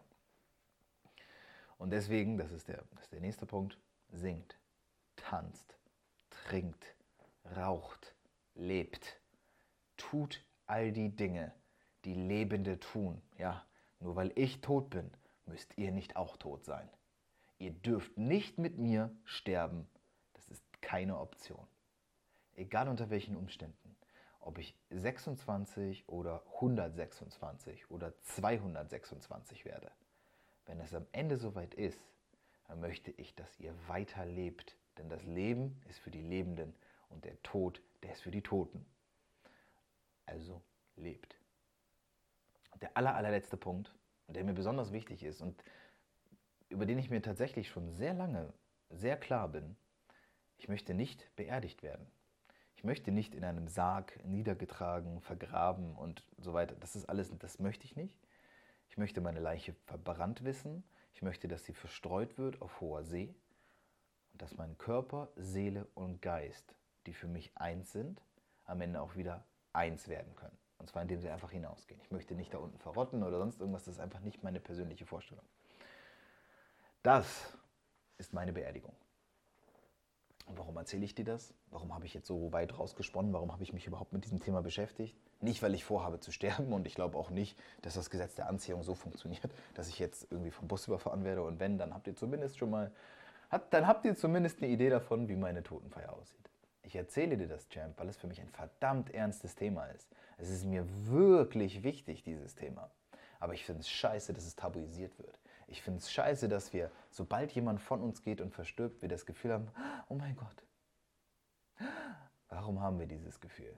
Und 1.76 1.90
deswegen, 1.90 2.38
das 2.38 2.52
ist 2.52 2.68
der, 2.68 2.84
das 2.92 3.06
ist 3.06 3.12
der 3.12 3.20
nächste 3.20 3.46
Punkt, 3.46 3.80
singt 4.12 4.56
tanzt, 5.30 5.76
trinkt, 6.30 6.94
raucht, 7.56 8.14
lebt. 8.54 9.20
Tut 9.96 10.44
all 10.66 10.92
die 10.92 11.08
Dinge, 11.08 11.52
die 12.04 12.14
Lebende 12.14 12.78
tun. 12.78 13.20
Ja, 13.36 13.64
nur 13.98 14.14
weil 14.14 14.32
ich 14.36 14.60
tot 14.60 14.90
bin, 14.90 15.10
müsst 15.46 15.76
ihr 15.76 15.90
nicht 15.90 16.16
auch 16.16 16.36
tot 16.36 16.64
sein. 16.64 16.88
Ihr 17.58 17.72
dürft 17.72 18.16
nicht 18.16 18.58
mit 18.58 18.78
mir 18.78 19.10
sterben. 19.24 19.88
Das 20.34 20.48
ist 20.48 20.62
keine 20.80 21.18
Option. 21.18 21.66
Egal 22.54 22.88
unter 22.88 23.10
welchen 23.10 23.36
Umständen. 23.36 23.96
Ob 24.40 24.58
ich 24.58 24.76
26 24.90 26.08
oder 26.08 26.44
126 26.54 27.90
oder 27.90 28.12
226 28.22 29.64
werde. 29.64 29.90
Wenn 30.66 30.78
es 30.78 30.94
am 30.94 31.06
Ende 31.10 31.36
soweit 31.36 31.74
ist, 31.74 32.00
dann 32.68 32.80
möchte 32.80 33.10
ich, 33.10 33.34
dass 33.34 33.58
ihr 33.58 33.74
weiterlebt 33.88 34.76
denn 34.98 35.08
das 35.08 35.24
Leben 35.24 35.80
ist 35.88 35.98
für 35.98 36.10
die 36.10 36.22
Lebenden 36.22 36.74
und 37.08 37.24
der 37.24 37.40
Tod, 37.42 37.82
der 38.02 38.12
ist 38.12 38.22
für 38.22 38.30
die 38.30 38.42
Toten. 38.42 38.84
Also 40.26 40.62
lebt. 40.96 41.36
Der 42.80 42.96
aller, 42.96 43.14
allerletzte 43.14 43.56
Punkt, 43.56 43.94
der 44.28 44.44
mir 44.44 44.54
besonders 44.54 44.92
wichtig 44.92 45.22
ist 45.22 45.40
und 45.40 45.62
über 46.68 46.84
den 46.84 46.98
ich 46.98 47.10
mir 47.10 47.22
tatsächlich 47.22 47.68
schon 47.68 47.90
sehr 47.90 48.12
lange 48.12 48.52
sehr 48.90 49.16
klar 49.16 49.48
bin, 49.48 49.76
ich 50.58 50.68
möchte 50.68 50.94
nicht 50.94 51.34
beerdigt 51.36 51.82
werden. 51.82 52.06
Ich 52.76 52.84
möchte 52.84 53.10
nicht 53.10 53.34
in 53.34 53.44
einem 53.44 53.68
Sarg 53.68 54.22
niedergetragen, 54.24 55.20
vergraben 55.20 55.96
und 55.96 56.26
so 56.38 56.52
weiter. 56.52 56.74
Das 56.80 56.96
ist 56.96 57.08
alles, 57.08 57.36
das 57.38 57.58
möchte 57.58 57.84
ich 57.84 57.96
nicht. 57.96 58.18
Ich 58.88 58.98
möchte 58.98 59.20
meine 59.20 59.40
Leiche 59.40 59.74
verbrannt 59.86 60.44
wissen. 60.44 60.84
Ich 61.14 61.22
möchte, 61.22 61.48
dass 61.48 61.64
sie 61.64 61.72
verstreut 61.72 62.36
wird 62.36 62.60
auf 62.60 62.80
hoher 62.80 63.04
See 63.04 63.34
dass 64.38 64.56
mein 64.56 64.76
Körper, 64.78 65.28
Seele 65.36 65.86
und 65.94 66.22
Geist, 66.22 66.74
die 67.06 67.12
für 67.12 67.28
mich 67.28 67.56
eins 67.56 67.92
sind, 67.92 68.22
am 68.64 68.80
Ende 68.80 69.00
auch 69.00 69.16
wieder 69.16 69.44
eins 69.72 70.08
werden 70.08 70.34
können. 70.36 70.56
Und 70.78 70.90
zwar 70.90 71.02
indem 71.02 71.20
sie 71.20 71.30
einfach 71.30 71.50
hinausgehen. 71.50 72.00
Ich 72.02 72.10
möchte 72.10 72.34
nicht 72.34 72.52
da 72.52 72.58
unten 72.58 72.78
verrotten 72.78 73.22
oder 73.22 73.38
sonst 73.38 73.60
irgendwas, 73.60 73.84
das 73.84 73.94
ist 73.94 74.00
einfach 74.00 74.20
nicht 74.20 74.42
meine 74.42 74.60
persönliche 74.60 75.06
Vorstellung. 75.06 75.44
Das 77.02 77.52
ist 78.18 78.32
meine 78.32 78.52
Beerdigung. 78.52 78.94
Und 80.46 80.58
warum 80.58 80.76
erzähle 80.76 81.04
ich 81.04 81.14
dir 81.14 81.24
das? 81.24 81.52
Warum 81.70 81.92
habe 81.92 82.06
ich 82.06 82.14
jetzt 82.14 82.28
so 82.28 82.52
weit 82.52 82.78
rausgesponnen? 82.78 83.32
Warum 83.32 83.52
habe 83.52 83.64
ich 83.64 83.72
mich 83.72 83.86
überhaupt 83.86 84.12
mit 84.12 84.24
diesem 84.24 84.40
Thema 84.40 84.62
beschäftigt? 84.62 85.16
Nicht, 85.40 85.60
weil 85.62 85.74
ich 85.74 85.84
vorhabe 85.84 86.20
zu 86.20 86.30
sterben 86.30 86.72
und 86.72 86.86
ich 86.86 86.94
glaube 86.94 87.18
auch 87.18 87.30
nicht, 87.30 87.58
dass 87.82 87.94
das 87.94 88.10
Gesetz 88.10 88.36
der 88.36 88.48
Anziehung 88.48 88.82
so 88.82 88.94
funktioniert, 88.94 89.50
dass 89.74 89.88
ich 89.88 89.98
jetzt 89.98 90.30
irgendwie 90.30 90.52
vom 90.52 90.68
Bus 90.68 90.86
überfahren 90.86 91.24
werde 91.24 91.42
und 91.42 91.58
wenn, 91.58 91.78
dann 91.78 91.92
habt 91.92 92.06
ihr 92.06 92.14
zumindest 92.14 92.58
schon 92.58 92.70
mal 92.70 92.92
hat, 93.50 93.72
dann 93.72 93.86
habt 93.86 94.04
ihr 94.04 94.14
zumindest 94.14 94.62
eine 94.62 94.70
Idee 94.70 94.90
davon, 94.90 95.28
wie 95.28 95.36
meine 95.36 95.62
Totenfeier 95.62 96.12
aussieht. 96.12 96.50
Ich 96.82 96.94
erzähle 96.94 97.36
dir 97.36 97.48
das, 97.48 97.68
Champ, 97.68 97.98
weil 97.98 98.08
es 98.08 98.16
für 98.16 98.28
mich 98.28 98.40
ein 98.40 98.48
verdammt 98.48 99.12
ernstes 99.12 99.56
Thema 99.56 99.86
ist. 99.86 100.08
Es 100.38 100.50
ist 100.50 100.64
mir 100.64 100.86
wirklich 101.06 101.82
wichtig, 101.82 102.22
dieses 102.22 102.54
Thema. 102.54 102.90
Aber 103.40 103.54
ich 103.54 103.64
finde 103.64 103.80
es 103.80 103.88
scheiße, 103.88 104.32
dass 104.32 104.46
es 104.46 104.54
tabuisiert 104.54 105.18
wird. 105.18 105.38
Ich 105.66 105.82
finde 105.82 105.98
es 105.98 106.12
scheiße, 106.12 106.48
dass 106.48 106.72
wir, 106.72 106.90
sobald 107.10 107.50
jemand 107.52 107.80
von 107.80 108.00
uns 108.00 108.22
geht 108.22 108.40
und 108.40 108.54
verstirbt, 108.54 109.02
wir 109.02 109.08
das 109.08 109.26
Gefühl 109.26 109.52
haben, 109.52 109.68
oh 110.08 110.14
mein 110.14 110.36
Gott, 110.36 110.62
warum 112.48 112.80
haben 112.80 113.00
wir 113.00 113.06
dieses 113.06 113.40
Gefühl? 113.40 113.76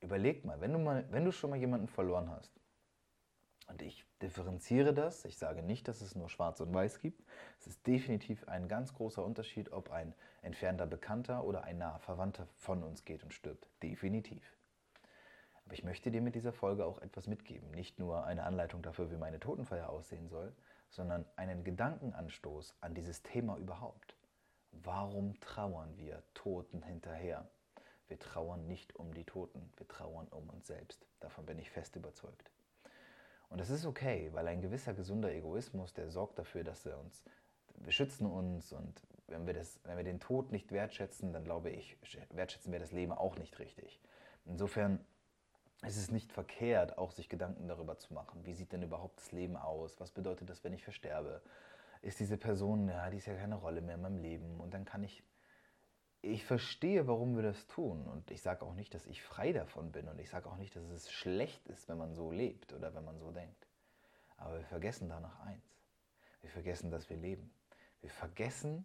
Überleg 0.00 0.44
mal, 0.44 0.60
wenn 0.60 0.72
du, 0.72 0.78
mal, 0.78 1.06
wenn 1.10 1.24
du 1.24 1.32
schon 1.32 1.50
mal 1.50 1.58
jemanden 1.58 1.88
verloren 1.88 2.30
hast, 2.30 2.52
und 3.70 3.82
ich 3.82 4.04
differenziere 4.20 4.92
das. 4.92 5.24
Ich 5.24 5.38
sage 5.38 5.62
nicht, 5.62 5.88
dass 5.88 6.00
es 6.00 6.14
nur 6.14 6.28
Schwarz 6.28 6.60
und 6.60 6.74
Weiß 6.74 6.98
gibt. 6.98 7.24
Es 7.58 7.66
ist 7.66 7.86
definitiv 7.86 8.46
ein 8.48 8.68
ganz 8.68 8.92
großer 8.94 9.24
Unterschied, 9.24 9.72
ob 9.72 9.90
ein 9.90 10.14
entfernter 10.42 10.86
Bekannter 10.86 11.44
oder 11.44 11.64
ein 11.64 11.78
naher 11.78 12.00
Verwandter 12.00 12.46
von 12.56 12.82
uns 12.82 13.04
geht 13.04 13.22
und 13.22 13.32
stirbt. 13.32 13.68
Definitiv. 13.82 14.42
Aber 15.64 15.74
ich 15.74 15.84
möchte 15.84 16.10
dir 16.10 16.20
mit 16.20 16.34
dieser 16.34 16.52
Folge 16.52 16.84
auch 16.84 17.00
etwas 17.00 17.28
mitgeben. 17.28 17.70
Nicht 17.70 17.98
nur 17.98 18.24
eine 18.24 18.42
Anleitung 18.42 18.82
dafür, 18.82 19.10
wie 19.10 19.16
meine 19.16 19.38
Totenfeier 19.38 19.88
aussehen 19.88 20.28
soll, 20.28 20.52
sondern 20.88 21.24
einen 21.36 21.62
Gedankenanstoß 21.62 22.74
an 22.80 22.94
dieses 22.94 23.22
Thema 23.22 23.56
überhaupt. 23.56 24.16
Warum 24.72 25.38
trauern 25.40 25.96
wir 25.96 26.22
Toten 26.34 26.82
hinterher? 26.82 27.48
Wir 28.08 28.18
trauern 28.18 28.66
nicht 28.66 28.96
um 28.96 29.14
die 29.14 29.24
Toten, 29.24 29.72
wir 29.76 29.86
trauern 29.86 30.26
um 30.28 30.48
uns 30.50 30.66
selbst. 30.66 31.06
Davon 31.20 31.46
bin 31.46 31.58
ich 31.60 31.70
fest 31.70 31.94
überzeugt. 31.94 32.50
Und 33.50 33.60
das 33.60 33.70
ist 33.70 33.84
okay, 33.84 34.30
weil 34.32 34.48
ein 34.48 34.62
gewisser 34.62 34.94
gesunder 34.94 35.32
Egoismus, 35.32 35.92
der 35.92 36.10
sorgt 36.10 36.38
dafür, 36.38 36.64
dass 36.64 36.84
wir 36.84 36.96
uns, 36.98 37.24
wir 37.76 37.92
schützen 37.92 38.26
uns 38.26 38.72
und 38.72 39.02
wenn 39.26 39.46
wir, 39.46 39.54
das, 39.54 39.80
wenn 39.84 39.96
wir 39.96 40.04
den 40.04 40.20
Tod 40.20 40.50
nicht 40.50 40.72
wertschätzen, 40.72 41.32
dann 41.32 41.44
glaube 41.44 41.70
ich, 41.70 41.96
wertschätzen 42.30 42.72
wir 42.72 42.78
das 42.78 42.92
Leben 42.92 43.12
auch 43.12 43.36
nicht 43.36 43.58
richtig. 43.58 44.00
Insofern 44.46 45.04
es 45.82 45.96
ist 45.96 46.12
nicht 46.12 46.32
verkehrt, 46.32 46.98
auch 46.98 47.10
sich 47.10 47.28
Gedanken 47.28 47.66
darüber 47.66 47.96
zu 47.96 48.12
machen. 48.12 48.44
Wie 48.44 48.52
sieht 48.52 48.72
denn 48.72 48.82
überhaupt 48.82 49.18
das 49.18 49.32
Leben 49.32 49.56
aus? 49.56 49.98
Was 49.98 50.10
bedeutet 50.10 50.50
das, 50.50 50.62
wenn 50.62 50.74
ich 50.74 50.84
versterbe? 50.84 51.40
Ist 52.02 52.20
diese 52.20 52.36
Person, 52.36 52.88
ja, 52.88 53.08
die 53.10 53.16
ist 53.16 53.26
ja 53.26 53.34
keine 53.34 53.54
Rolle 53.54 53.80
mehr 53.80 53.94
in 53.94 54.02
meinem 54.02 54.18
Leben. 54.18 54.60
Und 54.60 54.74
dann 54.74 54.84
kann 54.84 55.02
ich, 55.02 55.22
ich 56.22 56.44
verstehe, 56.44 57.06
warum 57.06 57.36
wir 57.36 57.42
das 57.42 57.66
tun. 57.66 58.06
Und 58.06 58.30
ich 58.30 58.42
sage 58.42 58.64
auch 58.64 58.74
nicht, 58.74 58.94
dass 58.94 59.06
ich 59.06 59.22
frei 59.22 59.52
davon 59.52 59.92
bin. 59.92 60.08
Und 60.08 60.20
ich 60.20 60.28
sage 60.28 60.48
auch 60.48 60.56
nicht, 60.56 60.76
dass 60.76 60.84
es 60.90 61.10
schlecht 61.10 61.66
ist, 61.68 61.88
wenn 61.88 61.98
man 61.98 62.14
so 62.14 62.30
lebt 62.30 62.72
oder 62.72 62.94
wenn 62.94 63.04
man 63.04 63.18
so 63.18 63.30
denkt. 63.30 63.66
Aber 64.36 64.58
wir 64.58 64.66
vergessen 64.66 65.08
danach 65.08 65.40
eins. 65.40 65.64
Wir 66.40 66.50
vergessen, 66.50 66.90
dass 66.90 67.08
wir 67.08 67.16
leben. 67.16 67.52
Wir 68.00 68.10
vergessen 68.10 68.84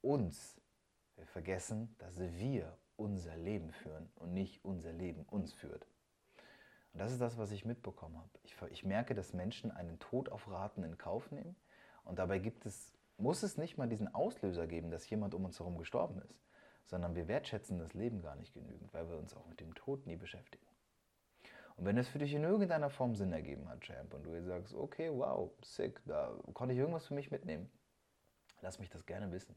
uns. 0.00 0.60
Wir 1.16 1.26
vergessen, 1.26 1.94
dass 1.98 2.18
wir 2.18 2.76
unser 2.96 3.36
Leben 3.36 3.72
führen 3.72 4.10
und 4.16 4.32
nicht 4.32 4.64
unser 4.64 4.92
Leben 4.92 5.24
uns 5.24 5.52
führt. 5.52 5.86
Und 6.92 7.00
das 7.00 7.12
ist 7.12 7.20
das, 7.20 7.38
was 7.38 7.52
ich 7.52 7.64
mitbekommen 7.64 8.16
habe. 8.16 8.30
Ich, 8.44 8.56
ich 8.70 8.84
merke, 8.84 9.14
dass 9.14 9.32
Menschen 9.32 9.70
einen 9.70 9.98
Tod 9.98 10.28
auf 10.28 10.48
Raten 10.48 10.82
in 10.82 10.98
Kauf 10.98 11.30
nehmen. 11.30 11.56
Und 12.04 12.18
dabei 12.18 12.38
gibt 12.38 12.66
es, 12.66 12.92
muss 13.16 13.42
es 13.42 13.56
nicht 13.56 13.78
mal 13.78 13.88
diesen 13.88 14.12
Auslöser 14.14 14.66
geben, 14.66 14.90
dass 14.90 15.08
jemand 15.08 15.34
um 15.34 15.44
uns 15.44 15.58
herum 15.58 15.78
gestorben 15.78 16.20
ist, 16.20 16.34
sondern 16.86 17.14
wir 17.14 17.28
wertschätzen 17.28 17.78
das 17.78 17.94
Leben 17.94 18.22
gar 18.22 18.36
nicht 18.36 18.52
genügend, 18.52 18.92
weil 18.92 19.08
wir 19.08 19.16
uns 19.16 19.34
auch 19.34 19.46
mit 19.46 19.60
dem 19.60 19.74
Tod 19.74 20.06
nie 20.06 20.16
beschäftigen. 20.16 20.66
Und 21.76 21.86
wenn 21.86 21.96
es 21.96 22.08
für 22.08 22.18
dich 22.18 22.34
in 22.34 22.44
irgendeiner 22.44 22.90
Form 22.90 23.16
Sinn 23.16 23.32
ergeben 23.32 23.68
hat, 23.68 23.80
Champ, 23.80 24.12
und 24.14 24.24
du 24.24 24.34
jetzt 24.34 24.46
sagst, 24.46 24.74
okay, 24.74 25.10
wow, 25.10 25.50
sick, 25.62 26.00
da 26.04 26.32
konnte 26.52 26.74
ich 26.74 26.78
irgendwas 26.78 27.06
für 27.06 27.14
mich 27.14 27.30
mitnehmen, 27.30 27.70
lass 28.60 28.78
mich 28.78 28.90
das 28.90 29.06
gerne 29.06 29.32
wissen. 29.32 29.54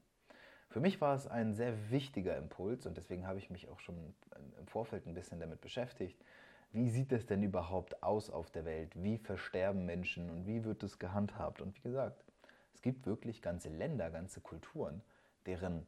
Für 0.70 0.80
mich 0.80 1.00
war 1.02 1.16
es 1.16 1.28
ein 1.28 1.54
sehr 1.54 1.92
wichtiger 1.92 2.38
Impuls 2.38 2.86
und 2.86 2.98
deswegen 2.98 3.28
habe 3.28 3.40
ich 3.40 3.50
mich 3.50 3.70
auch 3.70 3.80
schon 3.80 4.16
im 4.58 4.68
Vorfeld 4.68 5.06
ein 5.06 5.14
bisschen 5.14 5.40
damit 5.40 5.62
beschäftigt, 5.62 6.24
wie 6.72 6.90
sieht 6.90 7.14
es 7.14 7.26
denn 7.26 7.42
überhaupt 7.42 8.04
aus 8.04 8.30
auf 8.30 8.52
der 8.52 8.66
Welt? 8.66 9.02
Wie 9.02 9.18
versterben 9.18 9.86
Menschen 9.86 10.30
und 10.30 10.46
wie 10.46 10.66
wird 10.66 10.84
es 10.84 11.00
gehandhabt? 11.00 11.62
Und 11.62 11.78
wie 11.78 11.82
gesagt, 11.84 12.26
es 12.74 12.82
gibt 12.82 13.06
wirklich 13.06 13.42
ganze 13.42 13.70
Länder, 13.70 14.12
ganze 14.12 14.42
Kulturen, 14.42 15.02
deren 15.46 15.88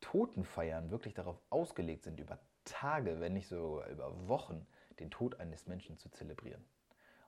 Totenfeiern 0.00 0.90
wirklich 0.90 1.14
darauf 1.14 1.40
ausgelegt 1.50 2.04
sind, 2.04 2.20
über 2.20 2.38
Tage, 2.64 3.20
wenn 3.20 3.32
nicht 3.32 3.48
so 3.48 3.82
über 3.90 4.28
Wochen, 4.28 4.66
den 4.98 5.10
Tod 5.10 5.40
eines 5.40 5.66
Menschen 5.66 5.96
zu 5.98 6.10
zelebrieren. 6.10 6.64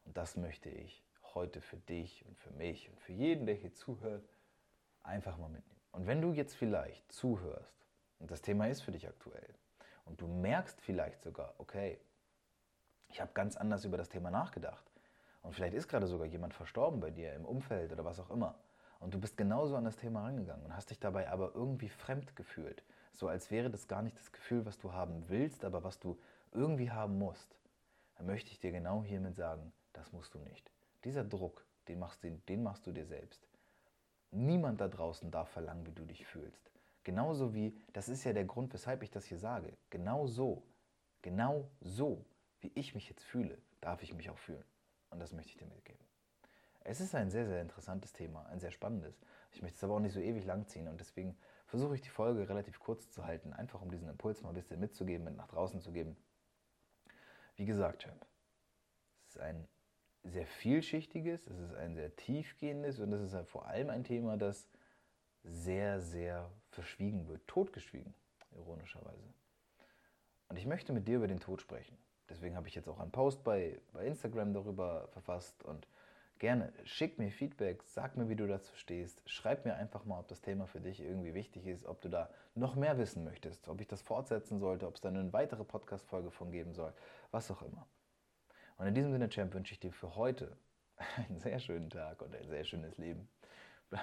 Und 0.04 0.16
das 0.16 0.36
möchte 0.36 0.68
ich 0.68 1.04
heute 1.34 1.60
für 1.60 1.76
dich 1.76 2.24
und 2.26 2.38
für 2.38 2.50
mich 2.50 2.90
und 2.90 3.00
für 3.00 3.12
jeden, 3.12 3.46
der 3.46 3.54
hier 3.54 3.72
zuhört, 3.72 4.28
einfach 5.02 5.38
mal 5.38 5.48
mitnehmen. 5.48 5.80
Und 5.92 6.06
wenn 6.06 6.20
du 6.20 6.32
jetzt 6.32 6.54
vielleicht 6.54 7.10
zuhörst 7.10 7.86
und 8.18 8.30
das 8.30 8.42
Thema 8.42 8.66
ist 8.68 8.82
für 8.82 8.92
dich 8.92 9.08
aktuell 9.08 9.54
und 10.04 10.20
du 10.20 10.26
merkst 10.26 10.80
vielleicht 10.80 11.22
sogar, 11.22 11.54
okay, 11.58 11.98
ich 13.08 13.20
habe 13.20 13.32
ganz 13.34 13.56
anders 13.56 13.84
über 13.84 13.96
das 13.96 14.08
Thema 14.08 14.30
nachgedacht. 14.30 14.84
Und 15.42 15.54
vielleicht 15.54 15.74
ist 15.74 15.88
gerade 15.88 16.06
sogar 16.06 16.26
jemand 16.26 16.54
verstorben 16.54 17.00
bei 17.00 17.10
dir 17.10 17.34
im 17.34 17.44
Umfeld 17.44 17.92
oder 17.92 18.04
was 18.04 18.20
auch 18.20 18.30
immer. 18.30 18.54
Und 19.02 19.14
du 19.14 19.18
bist 19.18 19.36
genauso 19.36 19.74
an 19.74 19.84
das 19.84 19.96
Thema 19.96 20.22
rangegangen 20.22 20.64
und 20.64 20.76
hast 20.76 20.90
dich 20.90 21.00
dabei 21.00 21.28
aber 21.28 21.56
irgendwie 21.56 21.88
fremd 21.88 22.36
gefühlt. 22.36 22.84
So 23.12 23.26
als 23.26 23.50
wäre 23.50 23.68
das 23.68 23.88
gar 23.88 24.00
nicht 24.00 24.16
das 24.16 24.30
Gefühl, 24.30 24.64
was 24.64 24.78
du 24.78 24.92
haben 24.92 25.28
willst, 25.28 25.64
aber 25.64 25.82
was 25.82 25.98
du 25.98 26.20
irgendwie 26.52 26.88
haben 26.92 27.18
musst. 27.18 27.58
Dann 28.16 28.26
möchte 28.26 28.52
ich 28.52 28.60
dir 28.60 28.70
genau 28.70 29.02
hiermit 29.02 29.34
sagen, 29.34 29.72
das 29.92 30.12
musst 30.12 30.34
du 30.34 30.38
nicht. 30.38 30.70
Dieser 31.04 31.24
Druck, 31.24 31.66
den 31.88 31.98
machst, 31.98 32.22
du, 32.22 32.30
den 32.48 32.62
machst 32.62 32.86
du 32.86 32.92
dir 32.92 33.04
selbst. 33.04 33.48
Niemand 34.30 34.80
da 34.80 34.86
draußen 34.86 35.32
darf 35.32 35.48
verlangen, 35.48 35.84
wie 35.84 35.92
du 35.92 36.04
dich 36.04 36.24
fühlst. 36.24 36.70
Genauso 37.02 37.52
wie, 37.54 37.76
das 37.92 38.08
ist 38.08 38.22
ja 38.22 38.32
der 38.32 38.44
Grund, 38.44 38.72
weshalb 38.72 39.02
ich 39.02 39.10
das 39.10 39.24
hier 39.26 39.38
sage, 39.38 39.76
genau 39.90 40.28
so, 40.28 40.62
genau 41.22 41.68
so 41.80 42.24
wie 42.60 42.70
ich 42.76 42.94
mich 42.94 43.08
jetzt 43.08 43.24
fühle, 43.24 43.58
darf 43.80 44.00
ich 44.04 44.14
mich 44.14 44.30
auch 44.30 44.38
fühlen. 44.38 44.64
Und 45.10 45.18
das 45.18 45.32
möchte 45.32 45.50
ich 45.50 45.58
dir 45.58 45.66
mitgeben. 45.66 46.11
Es 46.84 47.00
ist 47.00 47.14
ein 47.14 47.30
sehr, 47.30 47.46
sehr 47.46 47.60
interessantes 47.60 48.12
Thema, 48.12 48.44
ein 48.46 48.60
sehr 48.60 48.72
spannendes. 48.72 49.20
Ich 49.52 49.62
möchte 49.62 49.76
es 49.76 49.84
aber 49.84 49.94
auch 49.94 50.00
nicht 50.00 50.14
so 50.14 50.20
ewig 50.20 50.44
lang 50.44 50.66
ziehen 50.66 50.88
und 50.88 50.98
deswegen 51.00 51.36
versuche 51.66 51.94
ich 51.94 52.00
die 52.00 52.08
Folge 52.08 52.48
relativ 52.48 52.80
kurz 52.80 53.10
zu 53.10 53.24
halten, 53.24 53.52
einfach 53.52 53.80
um 53.80 53.90
diesen 53.90 54.08
Impuls 54.08 54.42
mal 54.42 54.48
ein 54.48 54.54
bisschen 54.54 54.80
mitzugeben, 54.80 55.24
mit 55.24 55.36
nach 55.36 55.48
draußen 55.48 55.80
zu 55.80 55.92
geben. 55.92 56.16
Wie 57.56 57.66
gesagt, 57.66 58.02
Champ, 58.02 58.26
es 59.28 59.36
ist 59.36 59.40
ein 59.40 59.68
sehr 60.24 60.46
vielschichtiges, 60.46 61.46
es 61.46 61.58
ist 61.58 61.74
ein 61.74 61.94
sehr 61.94 62.14
tiefgehendes 62.16 62.98
und 62.98 63.12
es 63.12 63.32
ist 63.32 63.48
vor 63.48 63.66
allem 63.66 63.90
ein 63.90 64.04
Thema, 64.04 64.36
das 64.36 64.68
sehr, 65.44 66.00
sehr 66.00 66.50
verschwiegen 66.70 67.28
wird, 67.28 67.46
totgeschwiegen, 67.46 68.14
ironischerweise. 68.52 69.32
Und 70.48 70.56
ich 70.56 70.66
möchte 70.66 70.92
mit 70.92 71.08
dir 71.08 71.16
über 71.16 71.28
den 71.28 71.40
Tod 71.40 71.60
sprechen. 71.60 71.96
Deswegen 72.28 72.56
habe 72.56 72.68
ich 72.68 72.74
jetzt 72.74 72.88
auch 72.88 73.00
einen 73.00 73.10
Post 73.10 73.42
bei, 73.42 73.80
bei 73.92 74.06
Instagram 74.06 74.54
darüber 74.54 75.08
verfasst 75.08 75.62
und 75.64 75.88
gerne 76.42 76.72
schick 76.82 77.20
mir 77.20 77.30
Feedback, 77.30 77.84
sag 77.84 78.16
mir, 78.16 78.28
wie 78.28 78.34
du 78.34 78.48
dazu 78.48 78.74
stehst, 78.74 79.22
schreib 79.26 79.64
mir 79.64 79.76
einfach 79.76 80.04
mal, 80.04 80.18
ob 80.18 80.26
das 80.26 80.40
Thema 80.40 80.66
für 80.66 80.80
dich 80.80 81.00
irgendwie 81.00 81.34
wichtig 81.34 81.68
ist, 81.68 81.86
ob 81.86 82.00
du 82.00 82.08
da 82.08 82.28
noch 82.56 82.74
mehr 82.74 82.98
wissen 82.98 83.22
möchtest, 83.22 83.68
ob 83.68 83.80
ich 83.80 83.86
das 83.86 84.02
fortsetzen 84.02 84.58
sollte, 84.58 84.88
ob 84.88 84.96
es 84.96 85.00
da 85.00 85.08
eine 85.08 85.32
weitere 85.32 85.62
Podcast-Folge 85.62 86.32
von 86.32 86.50
geben 86.50 86.74
soll, 86.74 86.92
was 87.30 87.48
auch 87.52 87.62
immer. 87.62 87.86
Und 88.76 88.88
in 88.88 88.94
diesem 88.94 89.12
Sinne, 89.12 89.28
Champ, 89.28 89.54
wünsche 89.54 89.72
ich 89.72 89.78
dir 89.78 89.92
für 89.92 90.16
heute 90.16 90.56
einen 91.16 91.38
sehr 91.38 91.60
schönen 91.60 91.90
Tag 91.90 92.20
und 92.20 92.34
ein 92.34 92.48
sehr 92.48 92.64
schönes 92.64 92.98
Leben. 92.98 93.28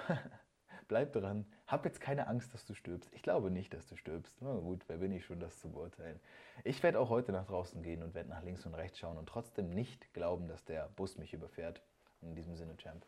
bleib 0.88 1.12
dran. 1.12 1.44
Hab 1.66 1.84
jetzt 1.84 2.00
keine 2.00 2.26
Angst, 2.26 2.54
dass 2.54 2.64
du 2.64 2.72
stirbst. 2.72 3.12
Ich 3.12 3.22
glaube 3.22 3.50
nicht, 3.50 3.74
dass 3.74 3.86
du 3.86 3.96
stirbst. 3.96 4.34
Na 4.40 4.54
gut, 4.54 4.82
wer 4.88 4.96
bin 4.96 5.12
ich 5.12 5.26
schon, 5.26 5.40
das 5.40 5.60
zu 5.60 5.70
beurteilen? 5.70 6.18
Ich 6.64 6.82
werde 6.82 6.98
auch 6.98 7.10
heute 7.10 7.32
nach 7.32 7.46
draußen 7.46 7.82
gehen 7.82 8.02
und 8.02 8.14
werde 8.14 8.30
nach 8.30 8.42
links 8.42 8.64
und 8.64 8.74
rechts 8.74 8.98
schauen 8.98 9.18
und 9.18 9.28
trotzdem 9.28 9.68
nicht 9.70 10.12
glauben, 10.14 10.48
dass 10.48 10.64
der 10.64 10.88
Bus 10.96 11.18
mich 11.18 11.34
überfährt. 11.34 11.82
In 12.22 12.34
diesem 12.34 12.56
Sinne, 12.56 12.76
Champ. 12.76 13.04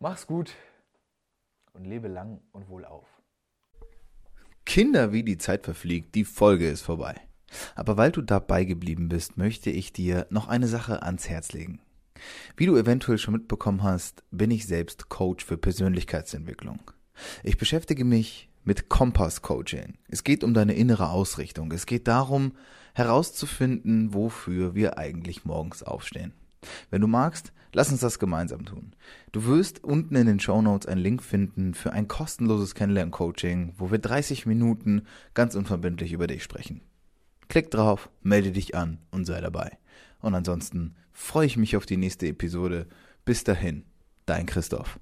Mach's 0.00 0.26
gut 0.26 0.54
und 1.72 1.84
lebe 1.84 2.08
lang 2.08 2.40
und 2.52 2.68
wohlauf. 2.68 3.06
Kinder, 4.64 5.12
wie 5.12 5.22
die 5.22 5.38
Zeit 5.38 5.64
verfliegt, 5.64 6.14
die 6.14 6.24
Folge 6.24 6.68
ist 6.68 6.82
vorbei. 6.82 7.14
Aber 7.74 7.96
weil 7.96 8.12
du 8.12 8.20
dabei 8.20 8.64
geblieben 8.64 9.08
bist, 9.08 9.36
möchte 9.36 9.70
ich 9.70 9.92
dir 9.92 10.26
noch 10.30 10.48
eine 10.48 10.68
Sache 10.68 11.02
ans 11.02 11.28
Herz 11.28 11.52
legen. 11.52 11.80
Wie 12.56 12.66
du 12.66 12.76
eventuell 12.76 13.18
schon 13.18 13.34
mitbekommen 13.34 13.82
hast, 13.82 14.22
bin 14.30 14.50
ich 14.50 14.66
selbst 14.66 15.08
Coach 15.08 15.44
für 15.44 15.56
Persönlichkeitsentwicklung. 15.56 16.90
Ich 17.42 17.56
beschäftige 17.56 18.04
mich 18.04 18.50
mit 18.64 18.88
Kompass-Coaching. 18.88 19.96
Es 20.08 20.24
geht 20.24 20.44
um 20.44 20.52
deine 20.52 20.74
innere 20.74 21.10
Ausrichtung. 21.10 21.72
Es 21.72 21.86
geht 21.86 22.06
darum, 22.06 22.52
herauszufinden, 22.94 24.12
wofür 24.12 24.74
wir 24.74 24.98
eigentlich 24.98 25.44
morgens 25.44 25.82
aufstehen. 25.82 26.34
Wenn 26.90 27.00
du 27.00 27.06
magst, 27.06 27.52
lass 27.72 27.90
uns 27.90 28.00
das 28.00 28.18
gemeinsam 28.18 28.64
tun. 28.64 28.94
Du 29.32 29.44
wirst 29.44 29.84
unten 29.84 30.14
in 30.16 30.26
den 30.26 30.40
Show 30.40 30.60
Notes 30.62 30.86
einen 30.86 31.00
Link 31.00 31.22
finden 31.22 31.74
für 31.74 31.92
ein 31.92 32.08
kostenloses 32.08 32.74
Kennenlern-Coaching, 32.74 33.74
wo 33.76 33.90
wir 33.90 33.98
30 33.98 34.46
Minuten 34.46 35.02
ganz 35.34 35.54
unverbindlich 35.54 36.12
über 36.12 36.26
dich 36.26 36.42
sprechen. 36.42 36.80
Klick 37.48 37.70
drauf, 37.70 38.10
melde 38.22 38.52
dich 38.52 38.74
an 38.74 38.98
und 39.10 39.24
sei 39.24 39.40
dabei. 39.40 39.78
Und 40.20 40.34
ansonsten 40.34 40.96
freue 41.12 41.46
ich 41.46 41.56
mich 41.56 41.76
auf 41.76 41.86
die 41.86 41.96
nächste 41.96 42.26
Episode. 42.26 42.86
Bis 43.24 43.44
dahin, 43.44 43.84
dein 44.26 44.46
Christoph. 44.46 44.98